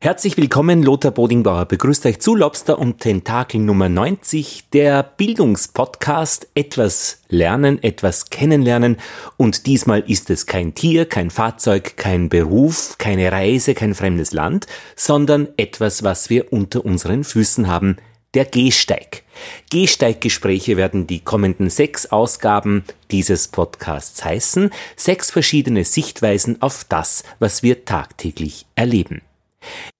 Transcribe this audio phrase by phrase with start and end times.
[0.00, 7.20] Herzlich willkommen, Lothar Bodingbauer begrüßt euch zu Lobster und Tentakel Nummer 90, der Bildungspodcast Etwas
[7.28, 8.98] lernen, etwas kennenlernen
[9.38, 14.68] und diesmal ist es kein Tier, kein Fahrzeug, kein Beruf, keine Reise, kein fremdes Land,
[14.94, 17.96] sondern etwas, was wir unter unseren Füßen haben,
[18.34, 19.24] der Gehsteig.
[19.70, 27.64] Gehsteiggespräche werden die kommenden sechs Ausgaben dieses Podcasts heißen, sechs verschiedene Sichtweisen auf das, was
[27.64, 29.22] wir tagtäglich erleben.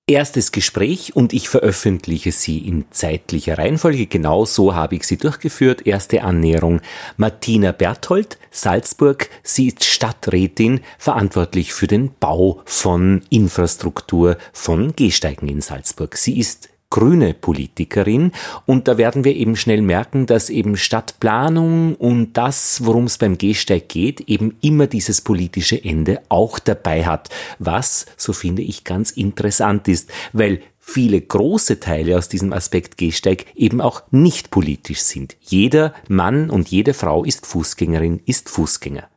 [0.08, 4.06] Erstes Gespräch und ich veröffentliche sie in zeitlicher Reihenfolge.
[4.06, 5.86] Genau so habe ich sie durchgeführt.
[5.86, 6.80] Erste Annäherung.
[7.18, 9.28] Martina Berthold, Salzburg.
[9.42, 16.16] Sie ist Stadträtin, verantwortlich für den Bau von Infrastruktur von Gehsteigen in Salzburg.
[16.16, 18.32] Sie ist grüne Politikerin
[18.66, 23.36] und da werden wir eben schnell merken, dass eben Stadtplanung und das, worum es beim
[23.36, 27.28] Gehsteig geht, eben immer dieses politische Ende auch dabei hat,
[27.58, 33.46] was, so finde ich, ganz interessant ist, weil viele große Teile aus diesem Aspekt Gehsteig
[33.54, 35.36] eben auch nicht politisch sind.
[35.40, 39.08] Jeder Mann und jede Frau ist Fußgängerin, ist Fußgänger.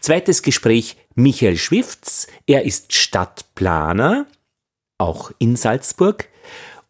[0.00, 2.26] Zweites Gespräch Michael Schwifts.
[2.46, 4.26] Er ist Stadtplaner,
[4.98, 6.28] auch in Salzburg.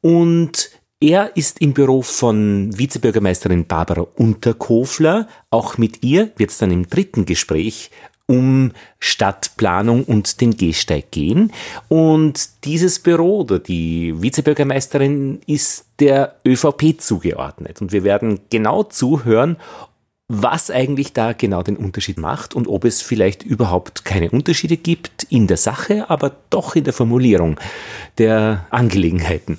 [0.00, 5.28] Und er ist im Büro von Vizebürgermeisterin Barbara Unterkofler.
[5.50, 7.91] Auch mit ihr wird es dann im dritten Gespräch
[8.26, 11.52] um Stadtplanung und den Gehsteig gehen.
[11.88, 17.80] Und dieses Büro oder die Vizebürgermeisterin ist der ÖVP zugeordnet.
[17.80, 19.56] Und wir werden genau zuhören,
[20.28, 25.24] was eigentlich da genau den Unterschied macht und ob es vielleicht überhaupt keine Unterschiede gibt
[25.30, 27.58] in der Sache, aber doch in der Formulierung
[28.18, 29.58] der Angelegenheiten.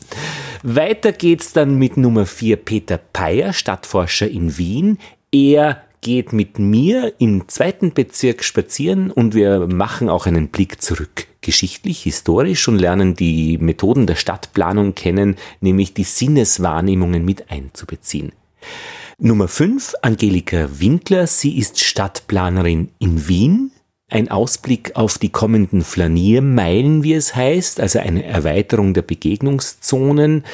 [0.61, 4.99] Weiter geht's dann mit Nummer 4 Peter Peyer, Stadtforscher in Wien.
[5.31, 11.25] Er geht mit mir im zweiten Bezirk spazieren und wir machen auch einen Blick zurück
[11.41, 18.33] geschichtlich, historisch und lernen die Methoden der Stadtplanung kennen, nämlich die Sinneswahrnehmungen mit einzubeziehen.
[19.21, 21.27] Nummer 5, Angelika Winkler.
[21.27, 23.71] Sie ist Stadtplanerin in Wien.
[24.09, 30.45] Ein Ausblick auf die kommenden Flaniermeilen, wie es heißt, also eine Erweiterung der Begegnungszonen.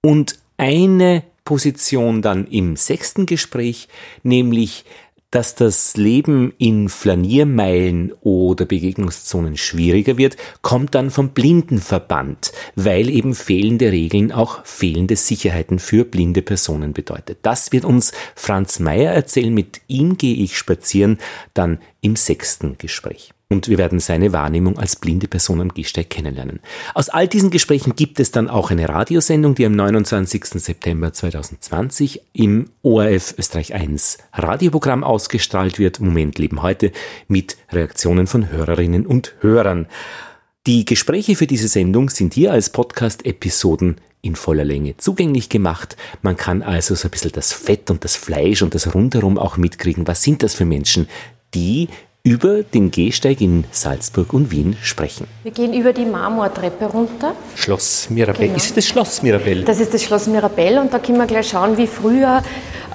[0.00, 3.88] Und eine Position dann im sechsten Gespräch,
[4.22, 4.84] nämlich
[5.34, 13.34] dass das Leben in Flaniermeilen oder Begegnungszonen schwieriger wird, kommt dann vom Blindenverband, weil eben
[13.34, 17.38] fehlende Regeln auch fehlende Sicherheiten für blinde Personen bedeutet.
[17.42, 19.52] Das wird uns Franz Mayer erzählen.
[19.52, 21.18] Mit ihm gehe ich spazieren
[21.52, 26.60] dann im sechsten Gespräch und wir werden seine Wahrnehmung als blinde Person am Gehsteig kennenlernen.
[26.94, 30.44] Aus all diesen Gesprächen gibt es dann auch eine Radiosendung, die am 29.
[30.44, 36.00] September 2020 im ORF Österreich 1 Radioprogramm ausgestrahlt wird.
[36.00, 36.92] Moment Leben heute
[37.28, 39.86] mit Reaktionen von Hörerinnen und Hörern.
[40.66, 45.98] Die Gespräche für diese Sendung sind hier als Podcast-Episoden in voller Länge zugänglich gemacht.
[46.22, 49.58] Man kann also so ein bisschen das Fett und das Fleisch und das rundherum auch
[49.58, 50.06] mitkriegen.
[50.06, 51.08] Was sind das für Menschen,
[51.52, 51.88] die
[52.26, 55.28] über den Gehsteig in Salzburg und Wien sprechen.
[55.42, 57.34] Wir gehen über die Marmortreppe runter.
[57.54, 58.46] Schloss Mirabell.
[58.46, 58.56] Genau.
[58.56, 59.62] Ist das Schloss Mirabell?
[59.64, 62.42] Das ist das Schloss Mirabell und da können wir gleich schauen, wie früher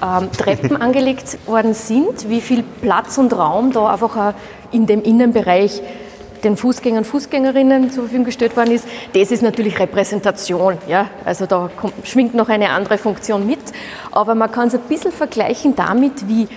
[0.02, 4.34] ähm, Treppen angelegt worden sind, wie viel Platz und Raum da einfach
[4.72, 5.80] in dem Innenbereich
[6.44, 8.88] den Fußgängern und Fußgängerinnen zur Verfügung gestellt worden ist.
[9.14, 11.08] Das ist natürlich Repräsentation, ja?
[11.24, 13.60] also da kommt, schwingt noch eine andere Funktion mit,
[14.12, 16.48] aber man kann es ein bisschen vergleichen damit, wie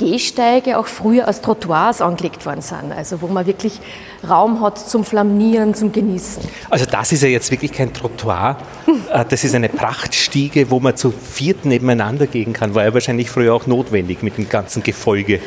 [0.00, 3.80] Gehsteige auch früher als Trottoirs angelegt worden sind, also wo man wirklich
[4.26, 6.42] Raum hat zum Flamieren, zum Genießen.
[6.70, 8.56] Also das ist ja jetzt wirklich kein Trottoir,
[9.12, 13.28] äh, das ist eine Prachtstiege, wo man zu viert nebeneinander gehen kann, war ja wahrscheinlich
[13.28, 15.40] früher auch notwendig mit dem ganzen Gefolge.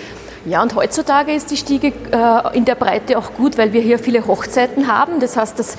[0.46, 3.98] Ja, und heutzutage ist die Stiege äh, in der Breite auch gut, weil wir hier
[3.98, 5.20] viele Hochzeiten haben.
[5.20, 5.78] Das heißt, dass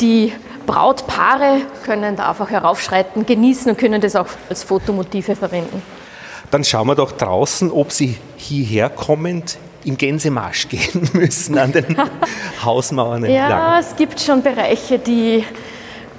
[0.00, 0.32] die
[0.66, 5.82] Brautpaare können da einfach heraufschreiten, genießen und können das auch als Fotomotive verwenden
[6.54, 11.96] dann schauen wir doch draußen, ob Sie hierher kommend im Gänsemarsch gehen müssen an den
[12.64, 13.50] Hausmauern entlang.
[13.50, 15.42] Ja, es gibt schon Bereiche, die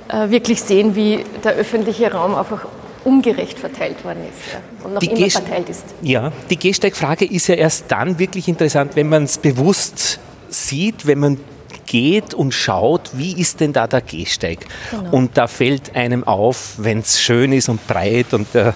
[0.10, 2.66] äh, wirklich sehen, wie der öffentliche Raum einfach
[3.06, 5.86] ungerecht verteilt worden ist ja, und noch die immer Gest verteilt ist.
[6.02, 10.20] Ja, die Gehsteigfrage ist ja erst dann wirklich interessant, wenn man es bewusst
[10.50, 11.38] sieht, wenn man
[11.86, 14.66] geht und schaut, wie ist denn da der Gehsteig?
[14.92, 15.12] Genau.
[15.12, 18.74] Und da fällt einem auf, wenn es schön ist und breit und der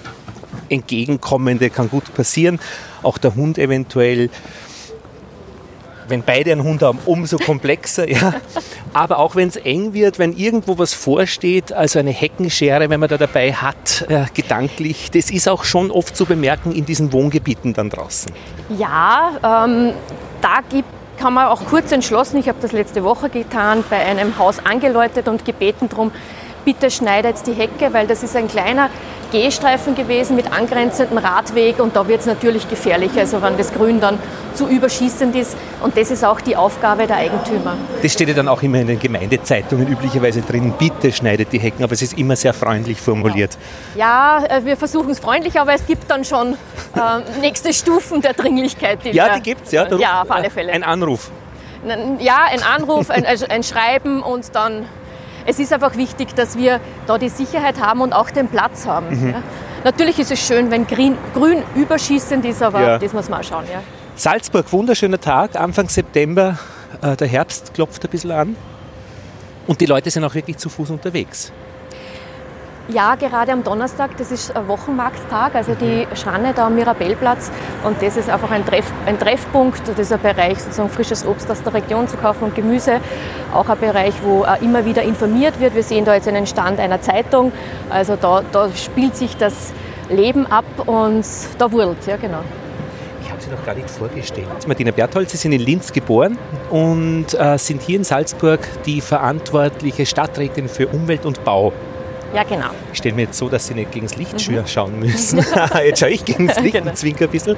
[0.70, 2.60] Entgegenkommende kann gut passieren.
[3.02, 4.30] Auch der Hund eventuell.
[6.08, 8.08] Wenn beide einen Hund haben, umso komplexer.
[8.10, 8.34] Ja.
[8.92, 13.08] Aber auch wenn es eng wird, wenn irgendwo was vorsteht, also eine Heckenschere, wenn man
[13.08, 17.74] da dabei hat, äh, gedanklich, das ist auch schon oft zu bemerken in diesen Wohngebieten
[17.74, 18.32] dann draußen.
[18.76, 19.92] Ja, ähm,
[20.40, 20.88] da gibt
[21.22, 25.28] haben wir auch kurz entschlossen, ich habe das letzte Woche getan, bei einem Haus angeläutet
[25.28, 26.12] und gebeten darum,
[26.64, 28.90] bitte schneidet die Hecke, weil das ist ein kleiner
[29.30, 34.00] Gehstreifen gewesen mit angrenzendem Radweg und da wird es natürlich gefährlich, also wenn das Grün
[34.00, 34.18] dann
[34.54, 37.76] zu überschießend ist und das ist auch die Aufgabe der Eigentümer.
[38.02, 41.84] Das steht ja dann auch immer in den Gemeindezeitungen üblicherweise drin, bitte schneidet die Hecken,
[41.84, 43.56] aber es ist immer sehr freundlich formuliert.
[43.94, 48.20] Ja, ja äh, wir versuchen es freundlich, aber es gibt dann schon äh, nächste Stufen
[48.20, 49.04] der Dringlichkeit.
[49.04, 49.86] Die ja, die gibt es, ja.
[49.96, 50.72] Ja, auf alle Fälle.
[50.72, 51.30] Ein Anruf.
[52.18, 54.84] Ja, ein Anruf, ein, also ein Schreiben und dann
[55.46, 59.08] es ist einfach wichtig, dass wir da die Sicherheit haben und auch den Platz haben.
[59.08, 59.30] Mhm.
[59.30, 59.42] Ja.
[59.84, 62.98] Natürlich ist es schön, wenn grün, grün überschießend ist, aber ja.
[62.98, 63.64] das muss man auch schauen.
[63.72, 63.82] Ja.
[64.14, 66.58] Salzburg, wunderschöner Tag, Anfang September.
[67.00, 68.56] Äh, der Herbst klopft ein bisschen an.
[69.66, 71.52] Und die Leute sind auch wirklich zu Fuß unterwegs.
[72.88, 77.52] Ja, gerade am Donnerstag, das ist Wochenmarkttag, also die Schranne da am Mirabellplatz.
[77.84, 79.86] Und das ist einfach ein, Treff, ein Treffpunkt.
[79.86, 83.00] Das ist ein Bereich, sozusagen frisches Obst aus der Region zu kaufen und Gemüse.
[83.54, 85.76] Auch ein Bereich, wo immer wieder informiert wird.
[85.76, 87.52] Wir sehen da jetzt einen Stand einer Zeitung.
[87.90, 89.72] Also da, da spielt sich das
[90.08, 91.24] Leben ab und
[91.58, 92.40] da wurdelt ja genau.
[93.22, 94.48] Ich habe Sie noch gar nicht vorgestellt.
[94.66, 96.36] Martina Berthold, Sie sind in Linz geboren
[96.70, 101.72] und äh, sind hier in Salzburg die verantwortliche Stadträtin für Umwelt und Bau.
[102.32, 102.68] Ja, genau.
[102.92, 104.66] Ich stelle mir jetzt so, dass Sie nicht gegen das Licht mhm.
[104.66, 105.44] schauen müssen.
[105.84, 106.90] jetzt schaue ich gegen das Licht genau.
[106.90, 107.56] und zwinker ein bisschen.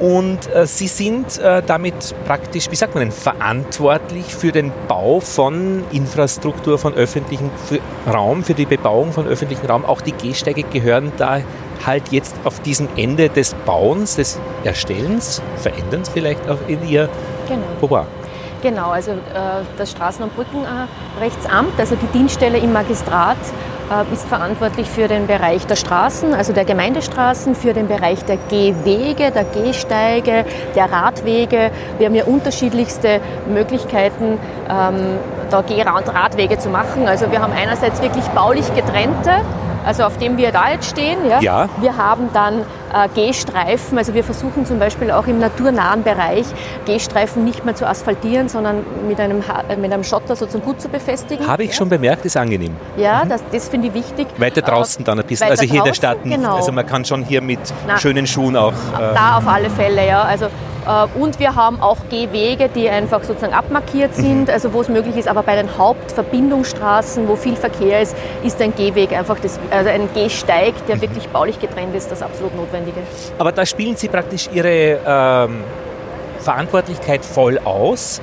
[0.00, 5.20] Und äh, Sie sind äh, damit praktisch, wie sagt man denn, verantwortlich für den Bau
[5.20, 7.50] von Infrastruktur, von öffentlichem
[8.10, 9.84] Raum, für die Bebauung von öffentlichem Raum.
[9.84, 11.40] Auch die Gehsteige gehören da
[11.86, 17.08] halt jetzt auf diesem Ende des Bauens, des Erstellens, Veränderns vielleicht auch in Ihr
[17.46, 17.62] genau.
[17.78, 18.06] Pouvoir.
[18.62, 19.16] Genau, also äh,
[19.78, 23.38] das Straßen- und Brückenrechtsamt, also die Dienststelle im Magistrat,
[24.12, 29.32] ist verantwortlich für den Bereich der Straßen, also der Gemeindestraßen, für den Bereich der Gehwege,
[29.32, 30.44] der Gehsteige,
[30.76, 31.72] der Radwege.
[31.98, 33.20] Wir haben ja unterschiedlichste
[33.52, 34.38] Möglichkeiten,
[34.68, 35.18] ähm,
[35.50, 37.08] da Geh- und Radwege zu machen.
[37.08, 39.32] Also wir haben einerseits wirklich baulich getrennte
[39.84, 41.18] also auf dem wir da jetzt stehen.
[41.28, 41.40] Ja.
[41.40, 41.68] ja.
[41.80, 42.60] Wir haben dann
[42.92, 46.46] äh, Gehstreifen, also wir versuchen zum Beispiel auch im naturnahen Bereich
[46.86, 50.88] Gehstreifen nicht mehr zu asphaltieren, sondern mit einem, äh, mit einem Schotter sozusagen gut zu
[50.88, 51.46] befestigen.
[51.46, 51.76] Habe ich ja.
[51.76, 52.76] schon bemerkt, ist angenehm.
[52.96, 53.28] Ja, mhm.
[53.28, 54.26] das, das finde ich wichtig.
[54.38, 56.36] Weiter draußen äh, dann ein bisschen, also hier draußen, in der Stadt nicht.
[56.36, 56.56] Genau.
[56.56, 58.72] Also man kann schon hier mit Na, schönen Schuhen auch.
[58.72, 60.22] Äh, da auf alle Fälle, ja.
[60.22, 60.48] Also äh,
[61.14, 64.50] und wir haben auch Gehwege, die einfach sozusagen abmarkiert sind, mhm.
[64.50, 65.28] also wo es möglich ist.
[65.28, 70.08] Aber bei den Hauptverbindungsstraßen, wo viel Verkehr ist, ist ein Gehweg einfach das, also ein
[70.14, 71.02] Gehsteig, der mhm.
[71.02, 73.00] wirklich baulich getrennt ist, das absolut Notwendige.
[73.38, 75.64] Aber da spielen Sie praktisch Ihre ähm,
[76.40, 78.20] Verantwortlichkeit voll aus.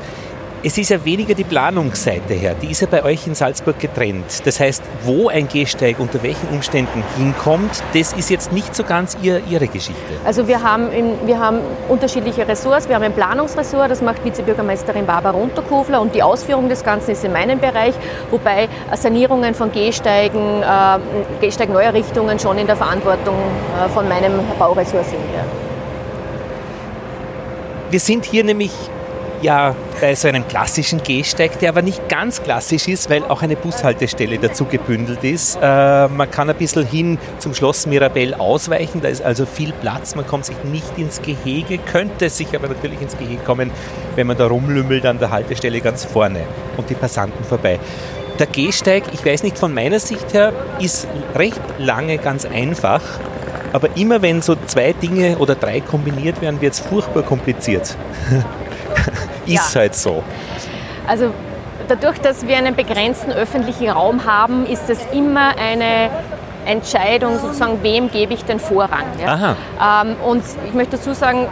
[0.68, 4.46] Es ist ja weniger die Planungsseite her, die ist ja bei euch in Salzburg getrennt.
[4.46, 9.18] Das heißt, wo ein Gehsteig unter welchen Umständen hinkommt, das ist jetzt nicht so ganz
[9.22, 9.96] ihr, Ihre Geschichte.
[10.26, 12.90] Also wir haben, in, wir haben unterschiedliche Ressorts.
[12.90, 17.24] Wir haben ein Planungsressort, das macht Vizebürgermeisterin Barbara Unterkofler und die Ausführung des Ganzen ist
[17.24, 17.94] in meinem Bereich,
[18.30, 21.00] wobei Sanierungen von Gehsteigen, äh,
[21.40, 25.22] Gehsteigneuerrichtungen schon in der Verantwortung äh, von meinem Bauressort sind.
[25.34, 25.46] Ja.
[27.90, 28.74] Wir sind hier nämlich
[29.42, 33.56] ja bei so einem klassischen Gehsteig, der aber nicht ganz klassisch ist, weil auch eine
[33.56, 35.58] Bushaltestelle dazu gebündelt ist.
[35.62, 40.16] Äh, man kann ein bisschen hin zum Schloss Mirabell ausweichen, da ist also viel Platz,
[40.16, 43.72] man kommt sich nicht ins Gehege, könnte sich aber natürlich ins Gehege kommen,
[44.16, 46.42] wenn man da rumlümmelt an der Haltestelle ganz vorne
[46.78, 47.80] und die Passanten vorbei.
[48.40, 53.02] Der Gehsteig, ich weiß nicht, von meiner Sicht her, ist recht lange ganz einfach.
[53.74, 57.96] Aber immer wenn so zwei Dinge oder drei kombiniert werden, wird es furchtbar kompliziert.
[59.46, 59.82] ist ja.
[59.82, 60.24] halt so.
[61.08, 61.32] Also
[61.88, 66.10] dadurch, dass wir einen begrenzten öffentlichen Raum haben, ist es immer eine
[66.66, 69.06] Entscheidung, sozusagen, wem gebe ich den Vorrang.
[69.20, 69.56] Ja?
[70.04, 71.48] Ähm, und ich möchte dazu sagen,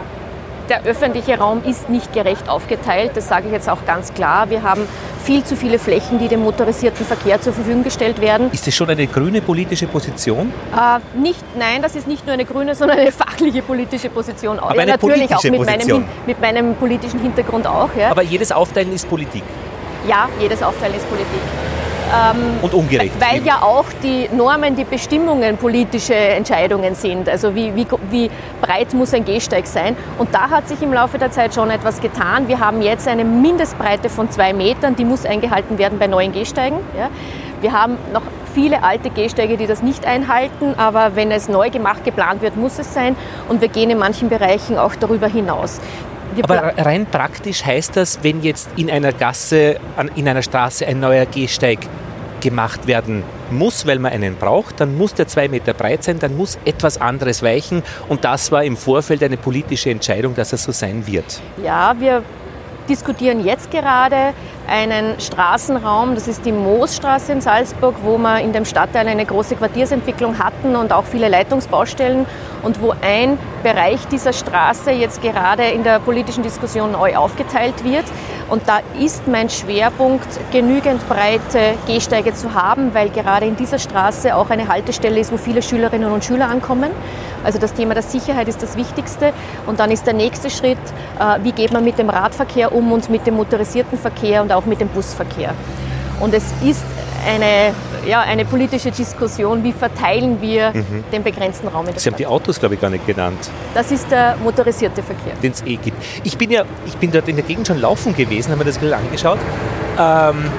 [0.68, 4.50] der öffentliche Raum ist nicht gerecht aufgeteilt, das sage ich jetzt auch ganz klar.
[4.50, 4.82] Wir haben
[5.24, 8.50] viel zu viele Flächen, die dem motorisierten Verkehr zur Verfügung gestellt werden.
[8.52, 10.52] Ist das schon eine grüne politische Position?
[10.72, 14.70] Äh, nicht, nein, das ist nicht nur eine grüne, sondern eine fachliche politische Position auch.
[14.70, 17.90] Aber ja, natürlich auch mit meinem, mit meinem, politischen Hintergrund auch.
[17.98, 18.10] Ja.
[18.10, 19.42] Aber jedes Aufteilen ist Politik?
[20.08, 21.40] Ja, jedes Aufteilen ist Politik.
[22.12, 23.12] Ähm, und ungerecht.
[23.18, 27.28] Weil ja auch die Normen, die Bestimmungen politische Entscheidungen sind.
[27.28, 29.96] Also wie, wie, wie breit muss ein Gehsteig sein.
[30.18, 32.48] Und da hat sich im Laufe der Zeit schon etwas getan.
[32.48, 36.78] Wir haben jetzt eine Mindestbreite von zwei Metern, die muss eingehalten werden bei neuen Gehsteigen.
[36.96, 37.10] Ja.
[37.60, 38.22] Wir haben noch
[38.54, 42.78] viele alte Gehsteige, die das nicht einhalten, aber wenn es neu gemacht, geplant wird, muss
[42.78, 43.16] es sein.
[43.48, 45.80] Und wir gehen in manchen Bereichen auch darüber hinaus.
[46.42, 49.76] Aber rein praktisch heißt das, wenn jetzt in einer Gasse,
[50.14, 51.80] in einer Straße ein neuer Gehsteig
[52.40, 56.36] gemacht werden muss, weil man einen braucht, dann muss der zwei Meter breit sein, dann
[56.36, 57.82] muss etwas anderes weichen.
[58.08, 61.40] Und das war im Vorfeld eine politische Entscheidung, dass es so sein wird.
[61.62, 62.22] Ja, wir
[62.88, 64.32] diskutieren jetzt gerade
[64.68, 69.56] einen Straßenraum, das ist die Moosstraße in Salzburg, wo wir in dem Stadtteil eine große
[69.56, 72.26] Quartiersentwicklung hatten und auch viele Leitungsbaustellen
[72.62, 78.04] und wo ein Bereich dieser Straße jetzt gerade in der politischen Diskussion neu aufgeteilt wird.
[78.48, 84.34] Und da ist mein Schwerpunkt, genügend breite Gehsteige zu haben, weil gerade in dieser Straße
[84.36, 86.90] auch eine Haltestelle ist, wo viele Schülerinnen und Schüler ankommen.
[87.44, 89.32] Also das Thema der Sicherheit ist das Wichtigste.
[89.66, 90.78] Und dann ist der nächste Schritt,
[91.18, 94.66] äh, wie geht man mit dem Radverkehr um und mit dem motorisierten Verkehr und auch
[94.66, 95.54] mit dem Busverkehr.
[96.20, 96.84] Und es ist
[97.26, 97.74] eine,
[98.06, 101.04] ja, eine politische Diskussion, wie verteilen wir mhm.
[101.12, 102.14] den begrenzten Raum in der Sie Stadt.
[102.14, 103.50] haben die Autos, glaube ich, gar nicht genannt.
[103.74, 105.34] Das ist der motorisierte Verkehr.
[105.42, 105.96] Den es eh gibt.
[106.24, 108.76] Ich bin ja, ich bin dort in der Gegend schon laufen gewesen, habe mir das
[108.76, 109.38] ein bisschen angeschaut.
[109.98, 110.50] Ähm,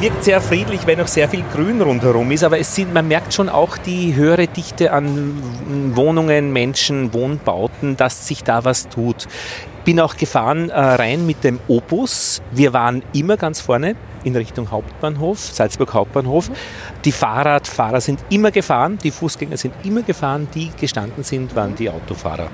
[0.00, 3.32] wirkt sehr friedlich, weil noch sehr viel Grün rundherum ist, aber es sind, man merkt
[3.32, 5.40] schon auch die höhere Dichte an
[5.94, 9.28] Wohnungen, Menschen, Wohnbauten, dass sich da was tut.
[9.84, 12.40] Bin auch gefahren äh, rein mit dem Opus.
[12.52, 16.50] Wir waren immer ganz vorne in Richtung Hauptbahnhof, Salzburg Hauptbahnhof.
[17.04, 21.90] Die Fahrradfahrer sind immer gefahren, die Fußgänger sind immer gefahren, die gestanden sind, waren die
[21.90, 22.48] Autofahrer.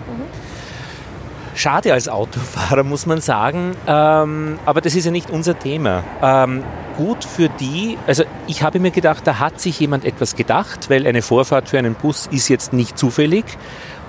[1.55, 6.05] Schade als Autofahrer, muss man sagen, ähm, aber das ist ja nicht unser Thema.
[6.23, 6.63] Ähm,
[6.97, 11.07] gut für die, also ich habe mir gedacht, da hat sich jemand etwas gedacht, weil
[11.07, 13.45] eine Vorfahrt für einen Bus ist jetzt nicht zufällig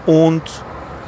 [0.05, 0.43] und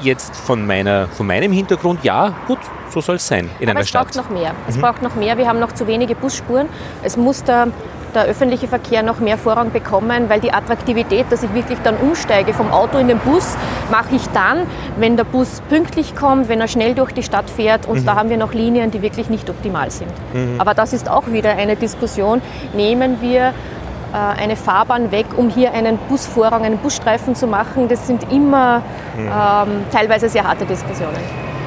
[0.01, 3.79] jetzt von, meiner, von meinem Hintergrund, ja, gut, so soll es sein in Aber einer
[3.81, 4.09] es Stadt.
[4.09, 4.53] Es braucht noch mehr.
[4.67, 4.81] Es mhm.
[4.81, 5.37] braucht noch mehr.
[5.37, 6.67] Wir haben noch zu wenige Busspuren.
[7.03, 7.67] Es muss der,
[8.13, 12.53] der öffentliche Verkehr noch mehr Vorrang bekommen, weil die Attraktivität, dass ich wirklich dann umsteige
[12.53, 13.55] vom Auto in den Bus,
[13.89, 14.67] mache ich dann,
[14.97, 18.05] wenn der Bus pünktlich kommt, wenn er schnell durch die Stadt fährt und mhm.
[18.05, 20.11] da haben wir noch Linien, die wirklich nicht optimal sind.
[20.33, 20.59] Mhm.
[20.59, 22.41] Aber das ist auch wieder eine Diskussion.
[22.73, 23.53] Nehmen wir
[24.17, 27.87] eine Fahrbahn weg, um hier einen Busvorrang, einen Busstreifen zu machen.
[27.87, 28.79] Das sind immer
[29.17, 29.27] mhm.
[29.27, 31.19] ähm, teilweise sehr harte Diskussionen.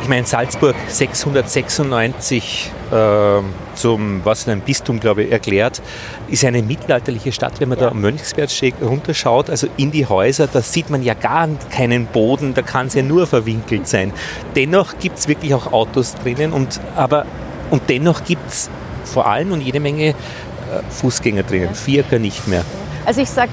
[0.05, 3.41] Ich meine, Salzburg 696 äh,
[3.75, 5.81] zum was ein Bistum, glaube ich, erklärt,
[6.29, 7.59] ist eine mittelalterliche Stadt.
[7.59, 7.87] Wenn man ja.
[7.87, 12.53] da am Mönchsbergsteg runterschaut, also in die Häuser, da sieht man ja gar keinen Boden,
[12.53, 14.13] da kann es ja nur verwinkelt sein.
[14.55, 17.25] Dennoch gibt es wirklich auch Autos drinnen und, aber,
[17.71, 18.69] und dennoch gibt es
[19.05, 20.15] vor allem und jede Menge
[20.91, 22.65] Fußgänger drinnen, Vierker nicht mehr.
[23.05, 23.53] Also ich sage,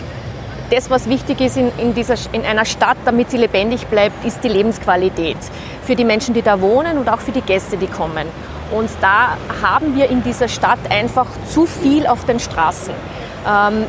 [0.72, 4.42] das, was wichtig ist in, in, dieser, in einer Stadt, damit sie lebendig bleibt, ist
[4.44, 5.38] die Lebensqualität
[5.84, 8.28] für die Menschen, die da wohnen und auch für die Gäste, die kommen.
[8.72, 12.94] Und da haben wir in dieser Stadt einfach zu viel auf den Straßen.
[13.46, 13.84] Ähm,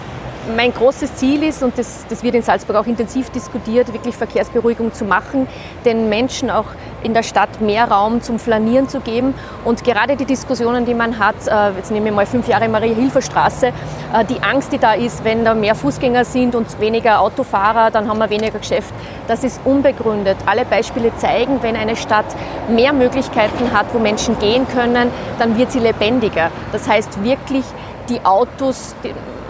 [0.57, 4.93] mein großes Ziel ist, und das, das wird in Salzburg auch intensiv diskutiert, wirklich Verkehrsberuhigung
[4.93, 5.47] zu machen,
[5.85, 6.67] den Menschen auch
[7.03, 9.35] in der Stadt mehr Raum zum Flanieren zu geben.
[9.65, 13.69] Und gerade die Diskussionen, die man hat, äh, jetzt nehmen wir mal fünf Jahre Maria-Hilfer-Straße,
[13.69, 18.09] äh, die Angst, die da ist, wenn da mehr Fußgänger sind und weniger Autofahrer, dann
[18.09, 18.93] haben wir weniger Geschäft,
[19.29, 20.37] das ist unbegründet.
[20.47, 22.27] Alle Beispiele zeigen, wenn eine Stadt
[22.69, 26.51] mehr Möglichkeiten hat, wo Menschen gehen können, dann wird sie lebendiger.
[26.73, 27.65] Das heißt wirklich
[28.09, 28.95] die Autos,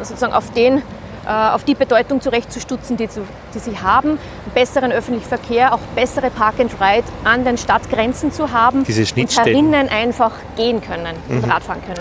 [0.05, 0.83] sozusagen auf den
[1.25, 3.09] äh, auf die Bedeutung zurechtzustutzen, die,
[3.55, 4.19] die sie haben,
[4.55, 9.37] besseren öffentlichen Verkehr, auch bessere Park and Ride an den Stadtgrenzen zu haben Diese und
[9.37, 11.51] herinnen einfach gehen können und mhm.
[11.51, 12.01] Radfahren können.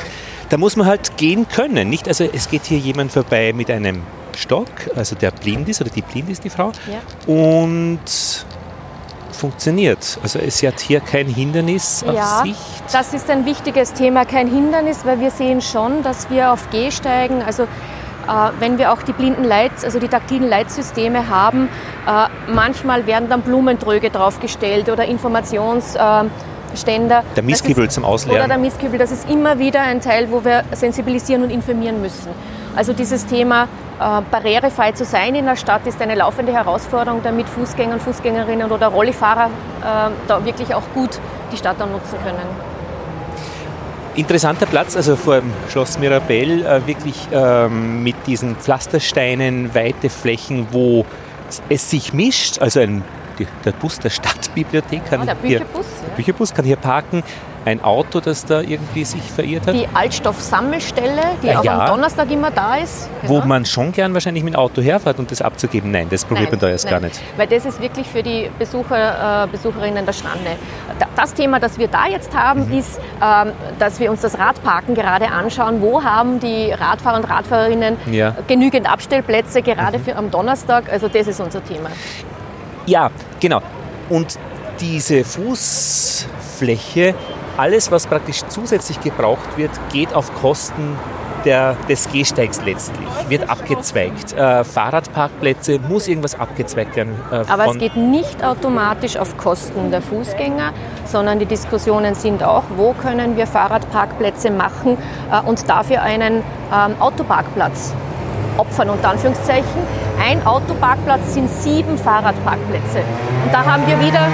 [0.49, 2.07] Da muss man halt gehen können, nicht?
[2.07, 4.01] Also es geht hier jemand vorbei mit einem
[4.35, 7.31] Stock, also der blind ist oder die blind ist die Frau ja.
[7.31, 7.99] und
[9.41, 10.19] funktioniert.
[10.21, 12.59] Also es hat hier kein Hindernis auf ja, Sicht.
[12.93, 17.41] Das ist ein wichtiges Thema, kein Hindernis, weil wir sehen schon, dass wir auf Gehsteigen,
[17.41, 17.67] also äh,
[18.59, 21.69] wenn wir auch die blinden Leits, also die taktilen Leitsysteme haben,
[22.07, 27.23] äh, manchmal werden dann Blumentröge draufgestellt oder Informationsständer.
[27.35, 28.41] Der Mistkübel zum Ausleeren.
[28.41, 32.29] Oder der Mistkübel, das ist immer wieder ein Teil, wo wir sensibilisieren und informieren müssen.
[32.75, 33.67] Also dieses Thema
[34.31, 38.87] barrierefrei zu sein in der Stadt ist eine laufende Herausforderung, damit Fußgänger und Fußgängerinnen oder
[38.87, 41.19] Rollifahrer äh, da wirklich auch gut
[41.51, 42.71] die Stadt dann nutzen können.
[44.15, 50.67] Interessanter Platz, also vor dem Schloss Mirabell, äh, wirklich ähm, mit diesen Pflastersteinen, weite Flächen,
[50.71, 51.05] wo
[51.69, 53.03] es sich mischt, also ein,
[53.63, 57.23] der Bus der Stadtbibliothek kann ja, der Bücherbus, hier, der Bücherbus kann hier parken
[57.65, 59.75] ein Auto, das da irgendwie sich verirrt hat?
[59.75, 61.79] Die Altstoffsammelstelle, die ja, auch ja.
[61.79, 63.09] am Donnerstag immer da ist.
[63.21, 63.33] Genau.
[63.33, 65.91] Wo man schon gern wahrscheinlich mit dem Auto herfährt und das abzugeben.
[65.91, 66.93] Nein, das probiert nein, man da erst nein.
[66.93, 67.21] gar nicht.
[67.37, 70.51] Weil das ist wirklich für die Besucher, äh, Besucherinnen der Strande.
[71.15, 72.79] Das Thema, das wir da jetzt haben, mhm.
[72.79, 75.81] ist, ähm, dass wir uns das Radparken gerade anschauen.
[75.81, 78.35] Wo haben die Radfahrer und Radfahrerinnen ja.
[78.47, 80.03] genügend Abstellplätze, gerade mhm.
[80.03, 80.91] für am Donnerstag?
[80.91, 81.89] Also das ist unser Thema.
[82.85, 83.61] Ja, genau.
[84.09, 84.37] Und
[84.79, 87.13] diese Fußfläche
[87.61, 90.97] alles, was praktisch zusätzlich gebraucht wird, geht auf Kosten
[91.45, 94.33] der, des Gehsteigs letztlich wird abgezweigt.
[94.33, 97.13] Äh, Fahrradparkplätze muss irgendwas abgezweigt werden.
[97.31, 100.73] Äh, Aber es geht nicht automatisch auf Kosten der Fußgänger,
[101.05, 104.97] sondern die Diskussionen sind auch, wo können wir Fahrradparkplätze machen
[105.31, 107.93] äh, und dafür einen ähm, Autoparkplatz
[108.57, 109.81] opfern, unter Anführungszeichen.
[110.23, 112.99] Ein Autoparkplatz sind sieben Fahrradparkplätze.
[113.45, 114.27] Und da haben wir wieder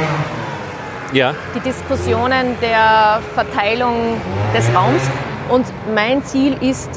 [1.13, 1.33] ja.
[1.55, 4.19] die Diskussionen der Verteilung
[4.55, 5.01] des Raums.
[5.49, 6.89] Und mein Ziel ist,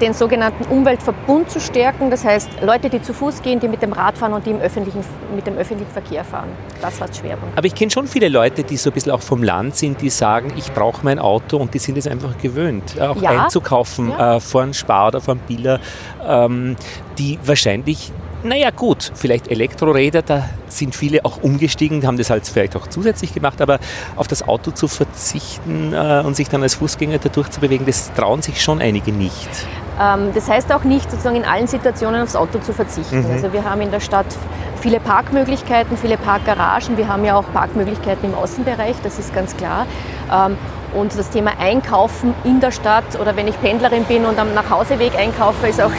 [0.00, 2.10] den sogenannten Umweltverbund zu stärken.
[2.10, 4.60] Das heißt, Leute, die zu Fuß gehen, die mit dem Rad fahren und die im
[4.60, 6.48] öffentlichen, mit dem öffentlichen Verkehr fahren.
[6.80, 7.56] Das war Schwerpunkt.
[7.56, 10.10] Aber ich kenne schon viele Leute, die so ein bisschen auch vom Land sind, die
[10.10, 13.44] sagen, ich brauche mein Auto und die sind es einfach gewöhnt, auch ja.
[13.44, 14.36] einzukaufen ja.
[14.36, 15.80] äh, vor einem Spar oder vor einem Biller,
[16.26, 16.76] ähm,
[17.18, 18.12] die wahrscheinlich
[18.46, 23.34] naja gut, vielleicht Elektroräder, da sind viele auch umgestiegen, haben das halt vielleicht auch zusätzlich
[23.34, 23.78] gemacht, aber
[24.16, 28.12] auf das Auto zu verzichten äh, und sich dann als Fußgänger dadurch zu bewegen, das
[28.14, 29.48] trauen sich schon einige nicht.
[30.00, 33.26] Ähm, das heißt auch nicht, sozusagen in allen Situationen aufs Auto zu verzichten.
[33.26, 33.32] Mhm.
[33.32, 34.26] Also wir haben in der Stadt
[34.80, 36.96] viele Parkmöglichkeiten, viele Parkgaragen.
[36.96, 39.86] Wir haben ja auch Parkmöglichkeiten im Außenbereich, das ist ganz klar.
[40.32, 40.56] Ähm,
[40.94, 45.14] und das Thema Einkaufen in der Stadt oder wenn ich Pendlerin bin und am Nachhauseweg
[45.14, 45.90] einkaufe, ist auch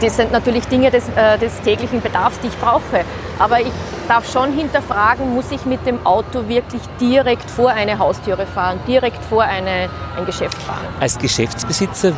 [0.00, 3.04] das sind natürlich Dinge des, äh, des täglichen Bedarfs, die ich brauche.
[3.38, 3.72] Aber ich
[4.10, 9.22] darf schon hinterfragen, muss ich mit dem Auto wirklich direkt vor eine Haustüre fahren, direkt
[9.24, 10.84] vor eine, ein Geschäft fahren?
[10.98, 12.12] Als Geschäftsbesitzer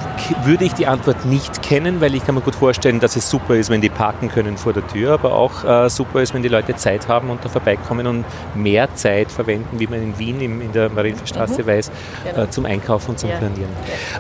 [0.45, 3.57] würde ich die Antwort nicht kennen, weil ich kann mir gut vorstellen, dass es super
[3.57, 6.49] ist, wenn die parken können vor der Tür, aber auch äh, super ist, wenn die
[6.49, 8.25] Leute Zeit haben und da vorbeikommen und
[8.55, 11.67] mehr Zeit verwenden, wie man in Wien in der Marienstraße mhm.
[11.67, 11.91] weiß,
[12.25, 12.45] genau.
[12.45, 13.37] äh, zum Einkaufen und zum ja.
[13.37, 13.71] Planieren.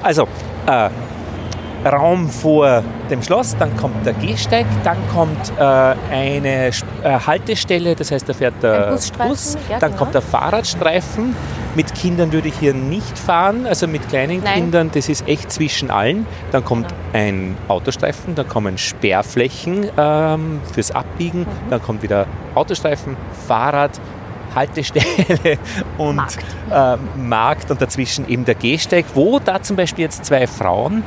[0.02, 0.28] Also,
[0.66, 0.90] äh,
[1.84, 6.70] Raum vor dem Schloss, dann kommt der Gehsteig, dann kommt äh, eine äh,
[7.26, 9.98] Haltestelle, das heißt, da fährt der Bus, ja, dann genau.
[9.98, 11.34] kommt der Fahrradstreifen.
[11.74, 14.54] Mit Kindern würde ich hier nicht fahren, also mit kleinen Nein.
[14.54, 16.26] Kindern, das ist echt zwischen allen.
[16.50, 17.00] Dann kommt genau.
[17.14, 21.70] ein Autostreifen, dann kommen Sperrflächen ähm, fürs Abbiegen, mhm.
[21.70, 23.98] dann kommt wieder Autostreifen, Fahrrad,
[24.54, 25.58] Haltestelle
[25.98, 26.44] und Markt.
[26.70, 27.70] Äh, Markt.
[27.70, 31.02] und dazwischen eben der Gehsteig, wo da zum Beispiel jetzt zwei Frauen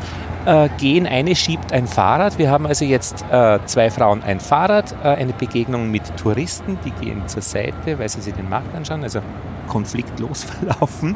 [0.46, 1.08] äh, gehen.
[1.08, 2.38] Eine schiebt ein Fahrrad.
[2.38, 6.92] Wir haben also jetzt äh, zwei Frauen ein Fahrrad, äh, eine Begegnung mit Touristen, die
[6.92, 9.20] gehen zur Seite, weil sie sich den Markt anschauen, also
[9.68, 11.16] konfliktlos verlaufen.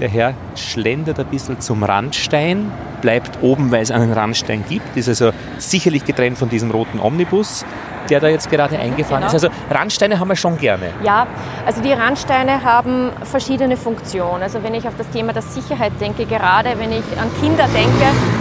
[0.00, 5.08] Der Herr schlendert ein bisschen zum Randstein, bleibt oben, weil es einen Randstein gibt, ist
[5.08, 7.64] also sicherlich getrennt von diesem roten Omnibus
[8.08, 9.34] der da jetzt gerade eingefahren genau.
[9.34, 9.44] ist.
[9.44, 10.86] Also Randsteine haben wir schon gerne.
[11.04, 11.26] Ja,
[11.64, 14.42] also die Randsteine haben verschiedene Funktionen.
[14.42, 18.39] Also wenn ich auf das Thema der Sicherheit denke, gerade wenn ich an Kinder denke,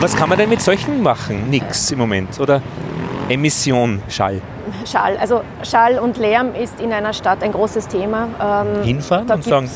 [0.00, 1.50] was kann man denn mit solchen machen?
[1.50, 2.62] Nix im Moment, oder?
[3.28, 4.40] Emission, Schall.
[4.90, 8.28] Schall, also Schall und Lärm ist in einer Stadt ein großes Thema.
[8.40, 9.70] Ähm, Hinfahren und sagen,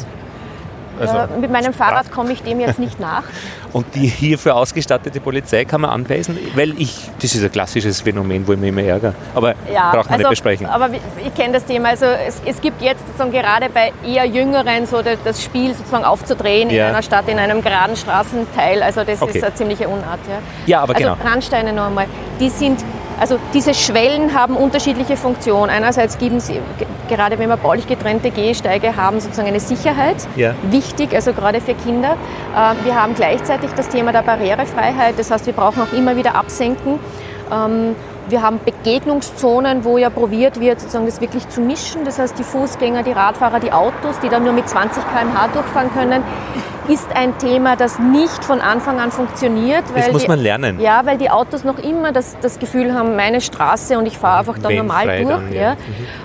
[0.99, 3.25] also mit meinem Fahrrad komme ich dem jetzt nicht nach.
[3.73, 8.47] Und die hierfür ausgestattete Polizei kann man anweisen, weil ich, das ist ein klassisches Phänomen,
[8.47, 9.15] wo ich mich immer ärgere.
[9.35, 10.67] Aber ja, braucht man also, nicht besprechen.
[10.67, 11.89] Aber ich kenne das Thema.
[11.89, 16.71] Also es, es, gibt jetzt sozusagen gerade bei eher Jüngeren so das Spiel sozusagen aufzudrehen
[16.71, 16.85] ja.
[16.85, 18.81] in einer Stadt, in einem geraden Straßenteil.
[18.83, 19.39] Also das okay.
[19.39, 20.21] ist eine ziemliche Unart.
[20.29, 21.29] Ja, ja aber also genau.
[21.29, 22.07] Randsteine noch einmal,
[22.39, 22.79] die sind
[23.21, 25.71] also diese Schwellen haben unterschiedliche Funktionen.
[25.71, 26.61] Einerseits geben sie,
[27.09, 30.17] gerade wenn wir baulich getrennte Gehsteige haben, sozusagen eine Sicherheit.
[30.37, 30.55] Ja.
[30.71, 32.17] Wichtig, also gerade für Kinder.
[32.55, 35.19] Äh, wir haben gleichzeitig das Thema der Barrierefreiheit.
[35.19, 36.99] Das heißt, wir brauchen auch immer wieder absenken.
[37.53, 37.95] Ähm,
[38.29, 42.05] wir haben Begegnungszonen, wo ja probiert wird, sozusagen das wirklich zu mischen.
[42.05, 45.93] Das heißt, die Fußgänger, die Radfahrer, die Autos, die dann nur mit 20 km/h durchfahren
[45.93, 46.23] können,
[46.89, 49.85] ist ein Thema, das nicht von Anfang an funktioniert.
[49.95, 50.81] das muss man lernen.
[50.81, 54.41] Ja, weil die Autos noch immer das, das Gefühl haben, meine Straße und ich fahre
[54.41, 55.29] einfach da normal durch.
[55.29, 55.77] Dann, ja.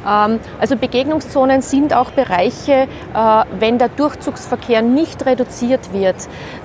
[0.06, 0.28] Ja.
[0.28, 0.39] Mhm.
[0.60, 6.15] also Begegnungszonen sind auch Bereiche, äh, wenn der Durchzugsverkehr nicht reduziert wird,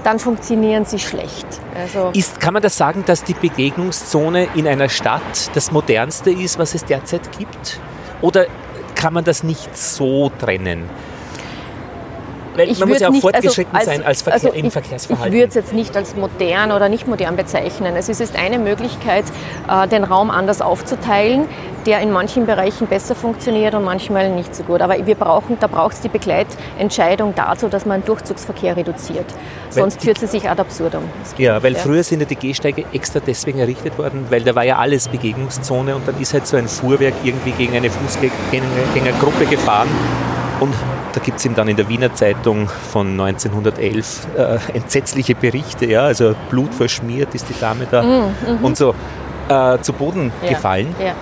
[0.03, 1.47] dann funktionieren sie schlecht.
[1.75, 6.59] Also ist, kann man das sagen, dass die Begegnungszone in einer Stadt das modernste ist,
[6.59, 7.81] was es derzeit gibt?
[8.21, 8.47] Oder
[8.95, 10.89] kann man das nicht so trennen?
[12.57, 15.33] Ich man muss ja auch nicht, also fortgeschritten also, sein als Verkehr, also im Verkehrsverhalten.
[15.33, 17.97] Ich würde es jetzt nicht als modern oder nicht modern bezeichnen.
[17.97, 19.25] Es ist eine Möglichkeit,
[19.69, 21.47] äh, den Raum anders aufzuteilen,
[21.87, 24.81] der in manchen Bereichen besser funktioniert und manchmal nicht so gut.
[24.81, 29.27] Aber wir brauchen, da braucht es die Begleitentscheidung dazu, dass man Durchzugsverkehr reduziert.
[29.71, 31.03] Sonst führt sie sich ad absurdum.
[31.39, 31.79] Ja, weil ja.
[31.79, 35.97] früher sind ja die Gehsteige extra deswegen errichtet worden, weil da war ja alles Begegnungszone
[35.97, 39.89] und dann ist halt so ein Fuhrwerk irgendwie gegen eine Fußgängergruppe gefahren
[40.61, 40.75] und
[41.13, 46.03] da gibt es ihm dann in der Wiener Zeitung von 1911 äh, entsetzliche Berichte, ja,
[46.03, 48.95] also blutverschmiert ist die Dame da mm, mm und so
[49.49, 50.95] äh, zu Boden ja, gefallen.
[51.03, 51.15] Ja.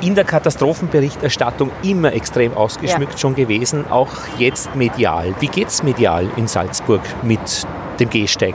[0.00, 3.18] In der Katastrophenberichterstattung immer extrem ausgeschmückt ja.
[3.18, 5.34] schon gewesen, auch jetzt medial.
[5.40, 7.66] Wie geht es medial in Salzburg mit
[7.98, 8.54] dem Gehsteig?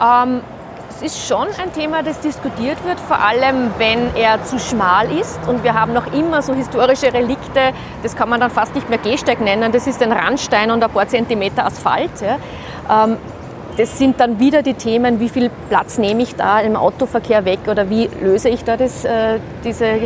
[0.00, 0.42] Ähm,
[1.02, 5.38] ist schon ein Thema, das diskutiert wird, vor allem wenn er zu schmal ist.
[5.46, 8.98] Und wir haben noch immer so historische Relikte, das kann man dann fast nicht mehr
[8.98, 12.10] Gehsteig nennen, das ist ein Randstein und ein paar Zentimeter Asphalt.
[12.20, 13.04] Ja.
[13.04, 13.16] Ähm,
[13.76, 17.60] das sind dann wieder die Themen, wie viel Platz nehme ich da im Autoverkehr weg
[17.68, 20.00] oder wie löse ich da das, äh, diese,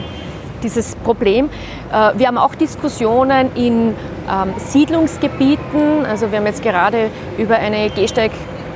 [0.62, 1.48] dieses Problem.
[1.90, 3.94] Äh, wir haben auch Diskussionen in
[4.30, 6.04] ähm, Siedlungsgebieten.
[6.04, 7.88] Also wir haben jetzt gerade über eine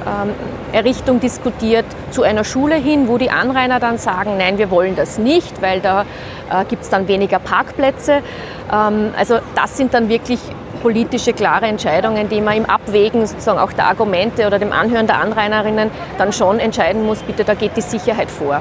[0.06, 5.18] Gehsteigerrichtung diskutiert zu einer Schule hin, wo die Anrainer dann sagen, nein, wir wollen das
[5.18, 6.02] nicht, weil da
[6.50, 8.22] äh, gibt es dann weniger Parkplätze.
[8.72, 10.40] Ähm, also das sind dann wirklich
[10.82, 15.20] politische, klare Entscheidungen, die man im Abwägen sozusagen auch der Argumente oder dem Anhören der
[15.20, 18.60] Anrainerinnen dann schon entscheiden muss, bitte, da geht die Sicherheit vor.